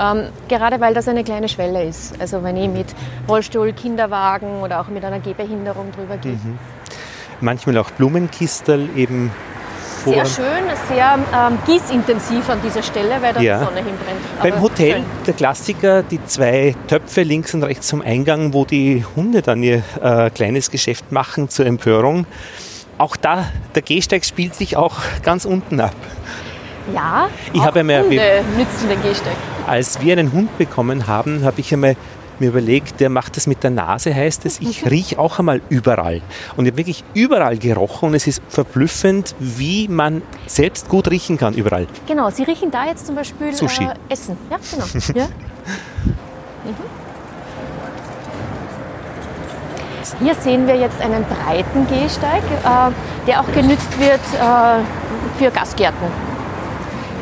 [0.00, 2.20] Ähm, gerade weil das eine kleine Schwelle ist.
[2.20, 2.86] Also wenn ich mit
[3.28, 6.32] Rollstuhl, Kinderwagen oder auch mit einer Gehbehinderung drüber gehe.
[6.32, 6.58] Mhm.
[7.40, 9.30] Manchmal auch Blumenkistel eben
[10.08, 13.58] Sehr schön, sehr ähm, gießintensiv an dieser Stelle, weil da Ja.
[13.58, 14.42] die Sonne hinbrennt.
[14.42, 15.04] Beim Aber Hotel, schön.
[15.26, 19.82] der Klassiker, die zwei Töpfe links und rechts zum Eingang, wo die Hunde dann ihr
[20.02, 22.26] äh, kleines Geschäft machen zur Empörung.
[22.98, 25.94] Auch da, der Gehsteig spielt sich auch ganz unten ab.
[26.94, 29.34] Ja, Ich habe mir- Hunde nützen den Gehsteig.
[29.66, 31.96] Als wir einen Hund bekommen haben, habe ich einmal
[32.40, 34.60] mir überlegt, der macht das mit der Nase, heißt es.
[34.60, 36.20] Ich rieche auch einmal überall.
[36.56, 41.36] Und ich habe wirklich überall gerochen und es ist verblüffend, wie man selbst gut riechen
[41.38, 41.86] kann überall.
[42.06, 43.84] Genau, Sie riechen da jetzt zum Beispiel Sushi.
[43.84, 44.36] Äh, Essen.
[44.50, 44.84] Ja, genau.
[45.18, 45.24] ja.
[45.24, 47.08] Mhm.
[50.20, 56.08] Hier sehen wir jetzt einen breiten Gehsteig, äh, der auch genützt wird äh, für Gastgärten.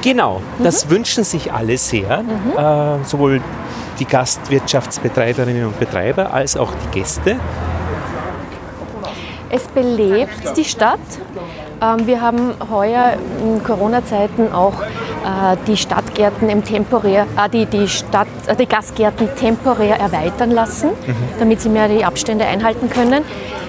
[0.02, 2.22] Genau, das wünschen sich alle sehr,
[2.56, 3.40] äh, sowohl
[3.98, 7.36] die Gastwirtschaftsbetreiberinnen und Betreiber als auch die Gäste.
[9.48, 10.98] Es belebt die Stadt.
[11.80, 17.88] Ähm, Wir haben heuer in Corona-Zeiten auch äh, die Stadtgärten im temporär, äh, die, die,
[17.88, 20.90] Stadt, äh, die Gastgärten temporär erweitern lassen,
[21.38, 23.24] damit sie mehr die Abstände einhalten können.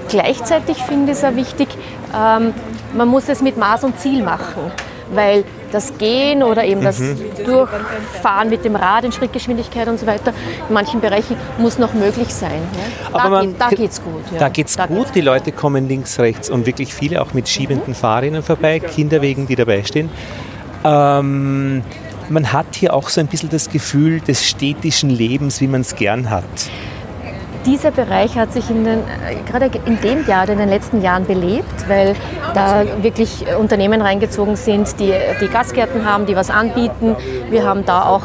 [0.10, 1.68] Gleichzeitig finde ich es auch wichtig,
[2.16, 2.54] ähm,
[2.96, 4.72] man muss es mit Maß und Ziel machen,
[5.14, 7.02] weil das Gehen oder eben das
[7.46, 10.34] Durchfahren mit dem Rad in Schrittgeschwindigkeit und so weiter
[10.68, 12.62] in manchen Bereichen muss noch möglich sein.
[12.74, 13.08] Ja?
[13.08, 14.24] Aber Da, man- geht, da geht's gut.
[14.32, 14.40] Ja.
[14.40, 18.44] Da geht's gut, die Leute kommen links, rechts und wirklich viele auch mit schiebenden Fahrrädern
[18.44, 20.10] vorbei, Kinderwegen, die dabei stehen.
[20.84, 21.84] Ähm,
[22.30, 25.96] man hat hier auch so ein bisschen das Gefühl des städtischen Lebens, wie man es
[25.96, 26.44] gern hat.
[27.68, 31.26] Dieser Bereich hat sich in den, äh, gerade in dem Jahr, in den letzten Jahren
[31.26, 32.16] belebt, weil
[32.54, 37.18] da wirklich Unternehmen reingezogen sind, die, die Gastgärten haben, die was anbieten.
[37.50, 38.24] Wir haben da auch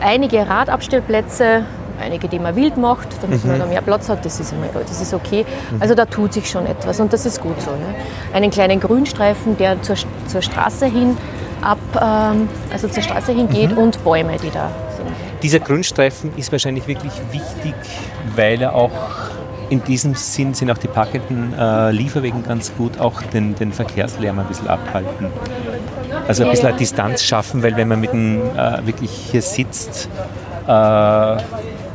[0.00, 1.64] einige Radabstellplätze,
[1.98, 5.00] einige, die man wild macht, damit man da mehr Platz hat, das ist, immer, das
[5.00, 5.46] ist okay.
[5.80, 7.70] Also da tut sich schon etwas und das ist gut so.
[7.70, 8.36] Ja.
[8.36, 11.16] Einen kleinen Grünstreifen, der zur, zur Straße hin
[11.62, 14.93] ab, ähm, also zur Straße hin geht und Bäume, die da sind.
[15.42, 17.74] Dieser Grünstreifen ist wahrscheinlich wirklich wichtig,
[18.34, 18.90] weil er auch
[19.70, 24.38] in diesem Sinn sind auch die parkenden äh, Lieferwegen ganz gut, auch den, den Verkehrslärm
[24.38, 25.26] ein bisschen abhalten.
[26.28, 30.08] Also ein bisschen eine Distanz schaffen, weil wenn man mit dem äh, wirklich hier sitzt,
[30.68, 31.36] äh,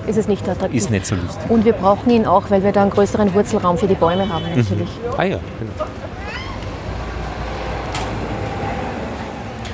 [0.07, 0.75] Ist es nicht attraktiv.
[0.77, 1.49] ist nicht so lustig.
[1.49, 4.45] Und wir brauchen ihn auch, weil wir da einen größeren Wurzelraum für die Bäume haben
[4.55, 4.89] natürlich.
[5.17, 5.89] Ah ja, genau.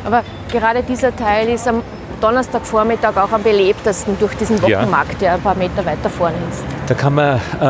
[0.06, 1.82] Aber gerade dieser Teil ist am
[2.26, 4.80] Donnerstagvormittag auch am belebtesten durch diesen Ja.
[4.80, 6.64] Wochenmarkt, der ein paar Meter weiter vorne ist.
[6.88, 7.64] Da kann man äh,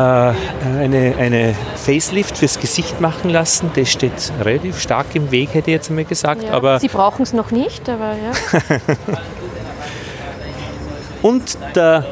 [0.78, 3.70] eine, eine Facelift fürs Gesicht machen lassen.
[3.76, 6.44] Das steht relativ stark im Weg, hätte ich jetzt einmal gesagt.
[6.44, 6.52] Ja.
[6.52, 8.78] Aber Sie brauchen es noch nicht, aber ja.
[11.20, 12.06] Und der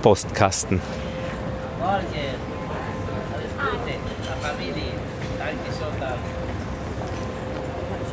[0.00, 0.80] Postkasten.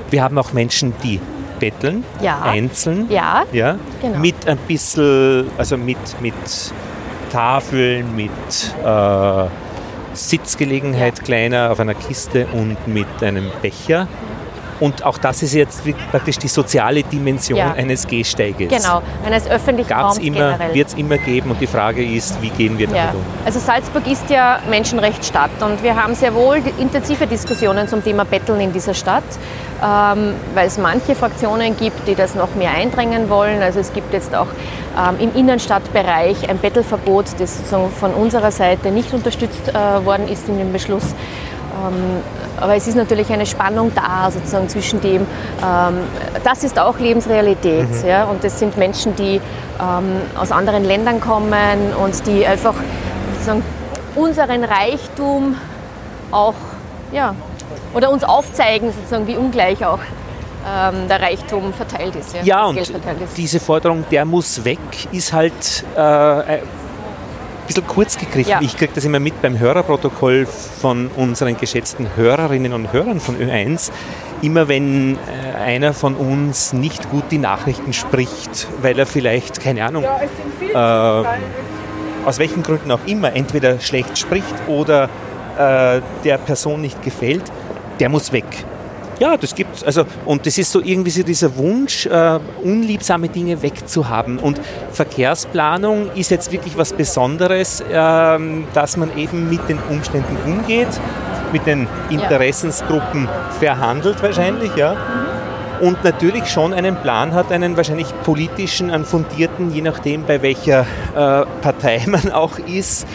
[0.10, 1.20] Wir haben auch Menschen, die
[1.60, 2.42] betteln, Ja.
[2.42, 3.08] einzeln.
[3.10, 4.18] Ja, Ja, Genau.
[4.20, 6.34] mit ein bisschen, also mit, mit
[7.32, 8.32] Tafeln, mit
[8.84, 9.46] äh,
[10.14, 14.08] Sitzgelegenheit kleiner auf einer Kiste und mit einem Becher.
[14.80, 17.74] Und auch das ist jetzt praktisch die soziale Dimension ja.
[17.74, 18.70] eines Gehsteiges.
[18.70, 22.50] Genau, eines öffentlichen Gab's Raums immer, Wird es immer geben und die Frage ist, wie
[22.50, 23.12] gehen wir damit ja.
[23.12, 23.22] um?
[23.46, 28.62] Also Salzburg ist ja Menschenrechtsstadt und wir haben sehr wohl intensive Diskussionen zum Thema Betteln
[28.62, 29.24] in dieser Stadt,
[29.84, 33.62] ähm, weil es manche Fraktionen gibt, die das noch mehr eindrängen wollen.
[33.62, 34.48] Also es gibt jetzt auch
[34.98, 40.48] ähm, im Innenstadtbereich ein Bettelverbot, das sozusagen von unserer Seite nicht unterstützt äh, worden ist
[40.48, 41.04] in dem Beschluss.
[41.06, 42.22] Ähm,
[42.62, 45.22] aber es ist natürlich eine Spannung da, sozusagen zwischen dem,
[45.64, 46.00] ähm,
[46.44, 47.90] das ist auch Lebensrealität.
[47.90, 48.08] Mhm.
[48.08, 48.26] Ja?
[48.26, 49.42] Und das sind Menschen, die
[49.80, 52.76] ähm, aus anderen Ländern kommen und die einfach
[53.34, 53.64] sozusagen
[54.16, 55.56] unseren Reichtum
[56.32, 56.56] auch,
[57.12, 57.34] ja,
[57.94, 60.00] oder uns aufzeigen, sozusagen, wie ungleich auch
[60.68, 62.36] ähm, der Reichtum verteilt ist.
[62.36, 62.94] Ja, ja und ist.
[63.38, 64.80] diese Forderung, der muss weg,
[65.12, 66.60] ist halt äh,
[67.70, 68.50] bisschen kurz gegriffen.
[68.50, 68.60] Ja.
[68.62, 73.92] Ich kriege das immer mit beim Hörerprotokoll von unseren geschätzten Hörerinnen und Hörern von Ö1.
[74.42, 79.86] Immer wenn äh, einer von uns nicht gut die Nachrichten spricht, weil er vielleicht, keine
[79.86, 80.78] Ahnung, äh,
[82.26, 85.10] aus welchen Gründen auch immer, entweder schlecht spricht oder
[85.58, 87.44] äh, der Person nicht gefällt,
[88.00, 88.46] der muss weg.
[89.20, 89.84] Ja, das gibt's.
[89.84, 94.40] Also, und das ist so irgendwie so dieser Wunsch, äh, unliebsame Dinge wegzuhaben.
[94.40, 94.62] Und
[94.94, 98.40] Verkehrsplanung ist jetzt wirklich was Besonderes, äh,
[98.74, 100.88] dass man eben mit den Umständen umgeht,
[101.52, 103.28] mit den Interessensgruppen
[103.60, 104.96] verhandelt wahrscheinlich, ja.
[105.82, 110.82] Und natürlich schon einen Plan hat, einen wahrscheinlich politischen, einen fundierten, je nachdem bei welcher
[110.82, 113.06] äh, Partei man auch ist,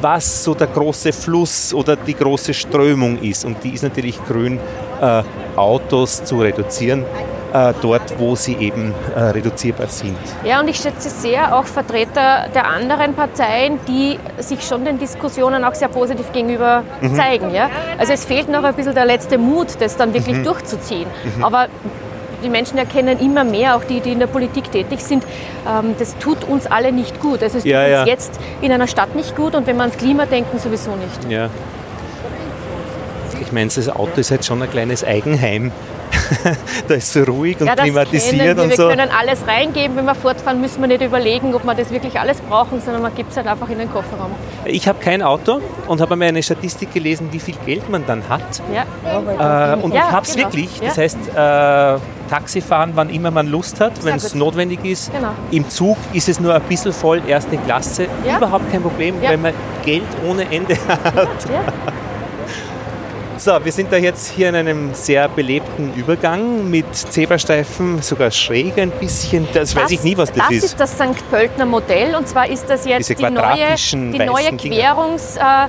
[0.00, 3.44] was so der große Fluss oder die große Strömung ist.
[3.44, 4.58] Und die ist natürlich grün,
[5.00, 5.22] äh,
[5.56, 7.04] Autos zu reduzieren.
[7.52, 10.16] Äh, dort, wo sie eben äh, reduzierbar sind.
[10.42, 15.62] Ja, und ich schätze sehr auch Vertreter der anderen Parteien, die sich schon den Diskussionen
[15.62, 17.14] auch sehr positiv gegenüber mhm.
[17.14, 17.54] zeigen.
[17.54, 17.68] Ja?
[17.98, 20.44] Also es fehlt noch ein bisschen der letzte Mut, das dann wirklich mhm.
[20.44, 21.06] durchzuziehen.
[21.36, 21.44] Mhm.
[21.44, 21.66] Aber
[22.42, 25.22] die Menschen erkennen immer mehr, auch die, die in der Politik tätig sind,
[25.68, 27.42] ähm, das tut uns alle nicht gut.
[27.42, 28.00] Also es tut ja, ja.
[28.00, 31.30] uns jetzt in einer Stadt nicht gut und wenn wir ans Klima denken, sowieso nicht.
[31.30, 31.50] Ja.
[33.52, 35.72] Ich meine, das Auto ist halt schon ein kleines Eigenheim.
[36.88, 38.76] da ist so ruhig und ja, klimatisiert und wir.
[38.76, 38.88] so.
[38.88, 42.18] Wir können alles reingeben, wenn wir fortfahren, müssen wir nicht überlegen, ob wir das wirklich
[42.18, 44.30] alles brauchen, sondern man gibt es halt einfach in den Kofferraum.
[44.64, 48.26] Ich habe kein Auto und habe einmal eine Statistik gelesen, wie viel Geld man dann
[48.26, 48.40] hat.
[48.72, 48.84] Ja.
[49.04, 50.46] Äh, und ja, ich habe es genau.
[50.48, 50.80] wirklich.
[50.80, 55.12] Das heißt, äh, Taxi fahren, wann immer man Lust hat, wenn es notwendig ist.
[55.12, 55.32] Genau.
[55.50, 58.06] Im Zug ist es nur ein bisschen voll, erste Klasse.
[58.26, 58.38] Ja.
[58.38, 59.28] Überhaupt kein Problem, ja.
[59.28, 59.52] wenn man
[59.84, 61.28] Geld ohne Ende hat.
[63.44, 68.78] So, wir sind da jetzt hier in einem sehr belebten Übergang mit Zebrastreifen, sogar schräg
[68.78, 69.48] ein bisschen.
[69.52, 70.78] Das, das weiß ich nie, was das, das ist.
[70.78, 71.28] Das ist das St.
[71.28, 75.36] Pöltner Modell und zwar ist das jetzt die neue, die neue Querungs...
[75.38, 75.66] Äh,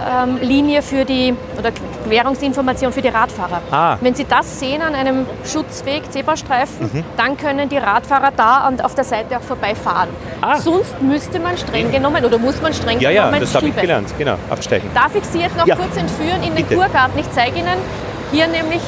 [0.00, 1.70] ähm, Linie für die oder
[2.06, 3.60] Querungsinformation für die Radfahrer.
[3.70, 3.96] Ah.
[4.00, 7.04] Wenn Sie das sehen an einem Schutzweg, Zebrastreifen, mhm.
[7.16, 10.08] dann können die Radfahrer da und auf der Seite auch vorbeifahren.
[10.40, 10.58] Ah.
[10.58, 13.76] Sonst müsste man streng genommen oder muss man streng ja, genommen Ja, das habe ich
[13.76, 14.90] gelernt, genau, absteigen.
[14.94, 15.76] Darf ich Sie jetzt noch ja.
[15.76, 16.76] kurz entführen in den Bitte.
[16.76, 17.18] Kurgarten?
[17.18, 17.78] Ich zeige Ihnen
[18.32, 18.82] hier nämlich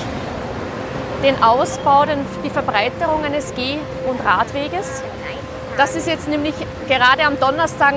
[1.23, 5.03] den Ausbau, den, die Verbreiterung eines Geh- und Radweges.
[5.77, 6.55] Das ist jetzt nämlich
[6.89, 7.95] gerade am Donnerstag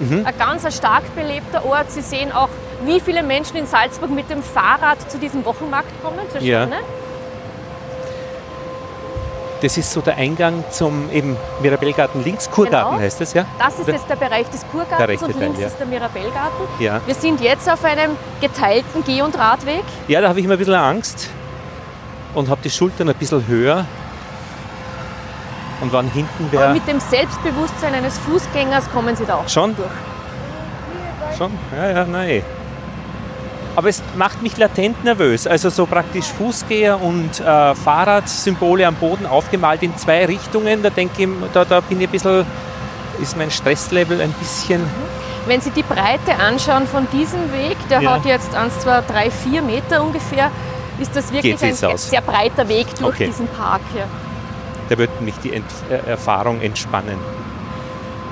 [0.00, 0.24] Mhm.
[0.24, 1.90] Ein ganz stark belebter Ort.
[1.90, 2.48] Sie sehen auch,
[2.84, 6.62] wie viele Menschen in Salzburg mit dem Fahrrad zu diesem Wochenmarkt kommen, zur ja.
[6.62, 6.78] Stunde.
[9.60, 13.02] Das ist so der Eingang zum eben Mirabellgarten links, Kurgarten genau.
[13.02, 13.44] heißt das, ja?
[13.58, 15.66] Das ist jetzt der Bereich des Kurgartens und links Teil, ja.
[15.66, 16.66] ist der Mirabellgarten.
[16.78, 17.00] Ja.
[17.04, 19.82] Wir sind jetzt auf einem geteilten Geh- und Radweg.
[20.06, 21.28] Ja, da habe ich immer ein bisschen Angst
[22.34, 23.84] und habe die Schultern ein bisschen höher
[25.80, 26.72] und wann hinten wäre.
[26.72, 29.76] mit dem Selbstbewusstsein eines Fußgängers kommen Sie da auch Schon?
[29.76, 29.88] durch.
[31.36, 31.52] Schon?
[31.76, 32.42] Ja, ja, nein.
[33.76, 35.46] Aber es macht mich latent nervös.
[35.46, 40.82] Also so praktisch Fußgänger und äh, Fahrradsymbole am Boden aufgemalt in zwei Richtungen.
[40.82, 42.44] Da denke ich, da, da bin ich ein bisschen,
[43.22, 44.82] ist mein Stresslevel ein bisschen.
[45.46, 48.14] Wenn Sie die Breite anschauen von diesem Weg, der ja.
[48.14, 50.50] hat jetzt 1, 2, 3, 4 Meter ungefähr,
[50.98, 53.26] ist das wirklich ein sehr breiter Weg durch okay.
[53.26, 54.08] diesen Park hier
[54.88, 57.18] da wird mich die Ent äh, Erfahrung entspannen.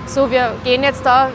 [0.07, 1.29] So, wir gehen jetzt da,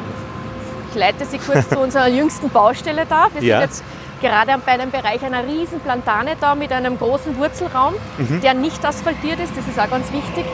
[0.89, 3.28] ich leite Sie kurz zu unserer jüngsten Baustelle da.
[3.34, 3.59] Wir ja.
[3.59, 3.84] sind jetzt
[4.22, 8.41] gerade bei einem Bereich einer riesen Plantane da mit einem großen Wurzelraum, mhm.
[8.41, 10.45] der nicht asphaltiert ist, das ist auch ganz wichtig.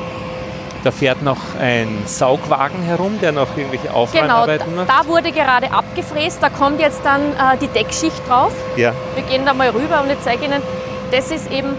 [0.84, 4.89] Da fährt noch ein Saugwagen herum, der noch irgendwelche Aufräumarbeiten genau, macht.
[4.89, 8.53] Da wurde gerade abgefräst, da kommt jetzt dann äh, die Deckschicht drauf.
[8.78, 8.93] Ja.
[9.15, 10.61] Wir gehen da mal rüber und ich zeige Ihnen,
[11.11, 11.76] das ist eben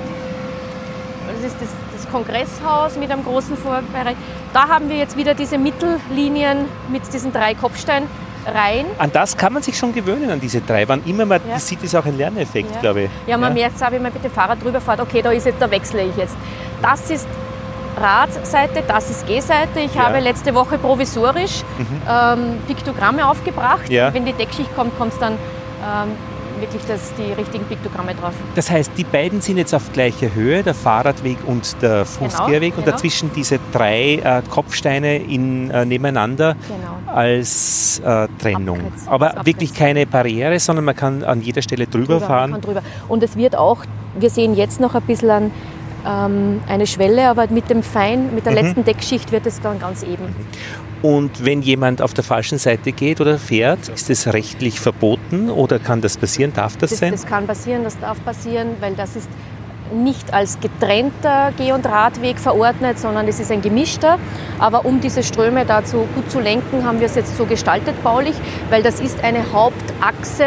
[1.41, 1.69] das ist das
[2.11, 4.17] Kongresshaus mit einem großen Vorbereich.
[4.53, 8.87] Da haben wir jetzt wieder diese Mittellinien mit diesen drei Kopfsteinpfeilern rein.
[8.99, 10.89] An das kann man sich schon gewöhnen, an diese drei.
[10.89, 11.59] Wann immer man Ja.
[11.59, 12.81] sieht, ist auch ein Lerneffekt, Ja.
[12.81, 13.11] glaube ich.
[13.27, 15.45] Ja, man merkt es auch, wenn man mit dem Fahrrad drüber fährt, okay, da ist
[15.45, 16.35] jetzt, da wechsle ich jetzt.
[16.81, 17.27] Das ist
[18.01, 19.81] Radseite, das ist Gehseite.
[19.81, 20.03] Ich Ja.
[20.03, 20.07] Mhm.
[20.07, 21.63] habe letzte Woche provisorisch
[22.09, 23.89] ähm, Piktogramme aufgebracht.
[23.91, 24.15] Ja.
[24.15, 26.13] Wenn die Deckschicht kommt, kommt es dann ähm,
[26.61, 28.33] wirklich das, die richtigen Piktogramme drauf.
[28.55, 32.85] Das heißt, die beiden sind jetzt auf gleicher Höhe, der Fahrradweg und der Fußgängerweg und
[32.85, 32.97] genau.
[32.97, 37.13] dazwischen diese drei äh, Kopfsteine in, äh, nebeneinander Genau.
[37.15, 38.79] als äh, Trennung.
[38.79, 42.61] Abgrenzen, Aber als wirklich keine Barriere, sondern man kann an jeder Stelle drüber, drüber, fahren.
[42.61, 42.83] drüber.
[43.09, 43.85] Und es wird auch,
[44.19, 45.51] wir sehen jetzt noch ein bisschen an,
[46.09, 48.35] ähm, eine Schwelle, aber mit dem Fein, Mhm.
[48.35, 50.25] mit der letzten Deckschicht wird es dann ganz eben.
[51.03, 55.79] Und wenn jemand auf der falschen Seite geht oder fährt, ist das rechtlich verboten oder
[55.79, 56.53] kann das passieren?
[56.55, 57.13] Darf das, Das, sein?
[57.13, 59.29] das kann passieren, das darf passieren, weil das ist
[59.95, 64.19] nicht als getrennter Geh- und Radweg verordnet, sondern es ist ein gemischter.
[64.59, 68.35] Aber um diese Ströme dazu gut zu lenken, haben wir es jetzt so gestaltet baulich,
[68.71, 70.45] weil das ist eine Hauptachse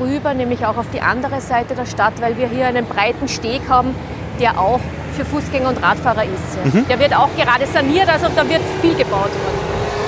[0.00, 3.62] rüber, nämlich auch auf die andere Seite der Stadt, weil wir hier einen breiten Steg
[3.68, 3.94] haben,
[4.40, 4.80] der auch
[5.16, 6.74] für Fußgänger und Radfahrer ist.
[6.74, 6.80] Ja.
[6.88, 9.60] Der wird auch gerade saniert, also da wird viel gebaut worden.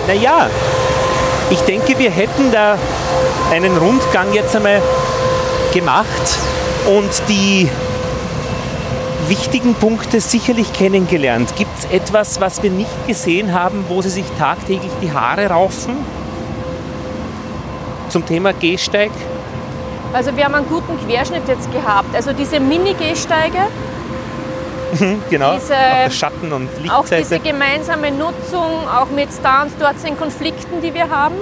[0.09, 0.49] Naja,
[1.51, 2.79] ich denke, wir hätten da
[3.53, 4.81] einen Rundgang jetzt einmal
[5.73, 6.39] gemacht
[6.87, 7.69] und die
[9.29, 11.55] wichtigen Punkte sicherlich kennengelernt.
[11.57, 15.97] Gibt es etwas, was wir nicht gesehen haben, wo Sie sich tagtäglich die Haare raufen?
[18.09, 19.11] Zum Thema Gehsteig?
[20.13, 22.15] Also wir haben einen guten Querschnitt jetzt gehabt.
[22.15, 23.61] Also diese Mini-Gehsteige,
[25.31, 27.43] Genau, Diese- der Schatten- und Auch diese Lichtseite.
[27.43, 31.35] gemeinsame Nutzung, auch mit da und dort den Konflikten, die wir haben.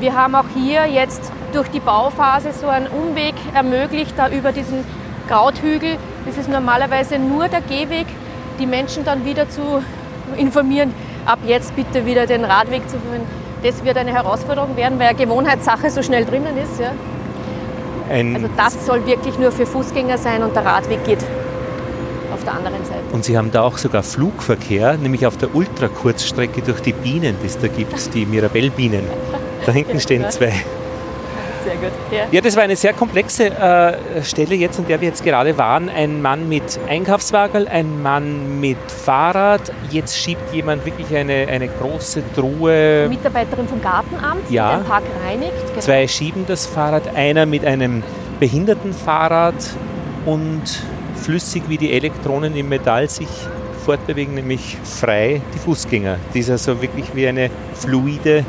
[0.00, 4.84] Wir haben auch hier jetzt durch die Bauphase so einen Umweg ermöglicht, da über diesen
[5.28, 5.96] Krauthügel.
[6.26, 8.06] Das ist normalerweise nur der Gehweg,
[8.58, 9.82] die Menschen dann wieder zu
[10.36, 10.94] informieren,
[11.26, 13.22] ab jetzt bitte wieder den Radweg zu führen.
[13.62, 16.80] Das wird eine Herausforderung werden, weil eine Gewohnheitssache so schnell drinnen ist.
[16.80, 16.92] Ja.
[18.10, 21.18] Also das soll wirklich nur für Fußgänger sein und der Radweg geht
[22.40, 23.00] auf der anderen Seite.
[23.12, 27.46] und Sie haben da auch sogar Flugverkehr, nämlich auf der Ultrakurzstrecke durch die Bienen, die
[27.46, 29.02] es da gibt, die Mirabellbienen.
[29.66, 30.52] Da hinten stehen zwei.
[31.62, 31.90] Sehr gut.
[32.10, 32.20] Ja.
[32.30, 35.90] Ja, das war eine sehr komplexe äh, Stelle jetzt, an der wir jetzt gerade waren.
[35.90, 39.60] Ein Mann mit Einkaufswagen, ein Mann mit Fahrrad.
[39.90, 43.06] Jetzt schiebt jemand wirklich eine, eine große Truhe.
[43.10, 44.70] Mitarbeiterin vom Gartenamt, Ja.
[44.70, 45.52] die den Park reinigt.
[45.68, 45.80] Genau.
[45.80, 48.02] Zwei schieben das Fahrrad, einer mit einem
[48.40, 49.54] Behindertenfahrrad
[50.24, 50.62] und
[51.20, 53.28] flüssig wie die Elektronen im Metall sich
[53.84, 56.16] fortbewegen, nämlich frei die Fußgänger.
[56.34, 58.44] Die ist also wirklich wie eine fluide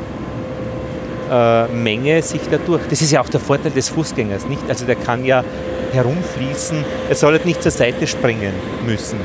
[1.30, 2.82] äh, Menge sich dadurch.
[2.88, 4.62] Das ist ja auch der Vorteil des Fußgängers, nicht?
[4.68, 5.44] Also der kann ja
[5.92, 8.52] herumfließen, er soll halt nicht zur Seite springen
[8.86, 9.18] müssen.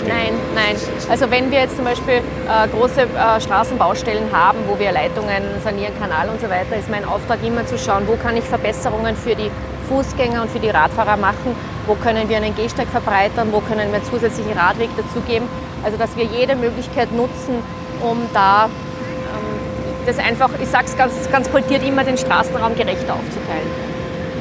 [0.00, 0.76] Nein, nein.
[1.10, 5.92] Also wenn wir jetzt zum Beispiel äh, große äh, Straßenbaustellen haben, wo wir Leitungen sanieren,
[6.00, 9.34] Kanal und so weiter, ist mein Auftrag immer zu schauen, wo kann ich Verbesserungen für
[9.34, 9.50] die
[9.88, 11.54] Fußgänger und für die Radfahrer machen,
[11.86, 15.46] wo können wir einen Gehsteig verbreitern, wo können wir zusätzlichen Radweg dazugeben.
[15.84, 17.56] Also dass wir jede Möglichkeit nutzen,
[18.00, 23.14] um da ähm, das einfach, ich sage es ganz, ganz pointiert, immer den Straßenraum gerechter
[23.14, 23.92] aufzuteilen.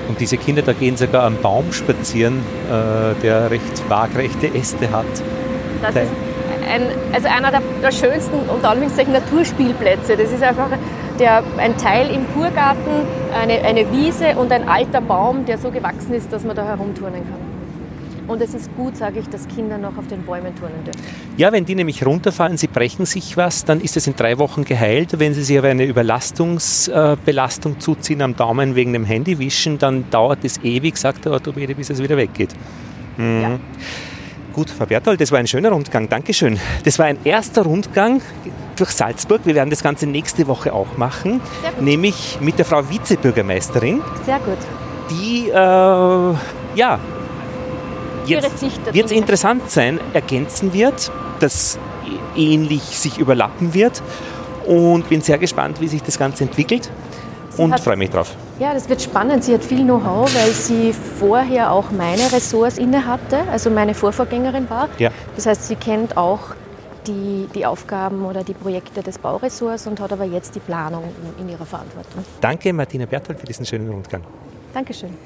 [0.08, 5.06] Und diese Kinder da gehen sogar am Baum spazieren, äh, der recht waagrechte Äste hat.
[5.82, 6.12] Das ist
[6.70, 10.18] ein, also einer der, der schönsten unter Anführungszeichen Naturspielplätze.
[10.18, 10.70] Das ist einfach
[11.20, 13.05] der, ein Teil im Kurgarten,
[13.39, 17.24] eine, eine Wiese und ein alter Baum, der so gewachsen ist, dass man da herumturnen
[17.24, 17.51] kann.
[18.28, 21.01] Und es ist gut, sage ich, dass Kinder noch auf den Bäumen turnen dürfen.
[21.36, 24.64] Ja, wenn die nämlich runterfallen, sie brechen sich was, dann ist es in drei Wochen
[24.64, 25.20] geheilt.
[25.20, 30.64] Wenn sie sich aber eine Überlastungsbelastung zuziehen am Daumen wegen dem Handywischen, dann dauert es
[30.64, 32.51] ewig, sagt der Orthopäde, bis es wieder weggeht.
[33.18, 33.41] Mhm.
[33.41, 33.59] Ja.
[34.54, 36.10] Gut, Frau Berthold, das war ein schöner Rundgang.
[36.10, 36.60] Dankeschön.
[36.84, 38.22] Das war ein erster Rundgang
[38.76, 39.41] durch Salzburg.
[39.45, 41.39] Wir werden das Ganze nächste Woche auch machen,
[41.80, 44.58] nämlich mit der Frau Vizebürgermeisterin, Sehr gut.
[45.10, 46.99] die, äh, ja,
[48.26, 48.62] jetzt
[48.93, 51.80] wird es interessant sein, ergänzen wird, das
[52.36, 54.02] ähnlich sich überlappen wird
[54.66, 56.89] und bin sehr gespannt, wie sich das Ganze entwickelt
[57.58, 58.36] und hat- freue mich drauf.
[58.62, 59.43] Ja, das wird spannend.
[59.43, 64.70] Sie hat viel Know-how, weil sie vorher auch meine Ressorts inne hatte, also meine Vorvorgängerin
[64.70, 64.88] war.
[64.99, 65.09] Ja.
[65.36, 66.53] Das heißt, sie kennt auch
[67.07, 71.05] die, die Aufgaben oder die Projekte des Bauressorts und hat aber jetzt die Planung
[71.39, 72.24] in, in ihrer Verantwortung.
[72.39, 74.22] Danke, Martina Berthold, für diesen schönen Rundgang.
[74.76, 75.18] Dankeschön.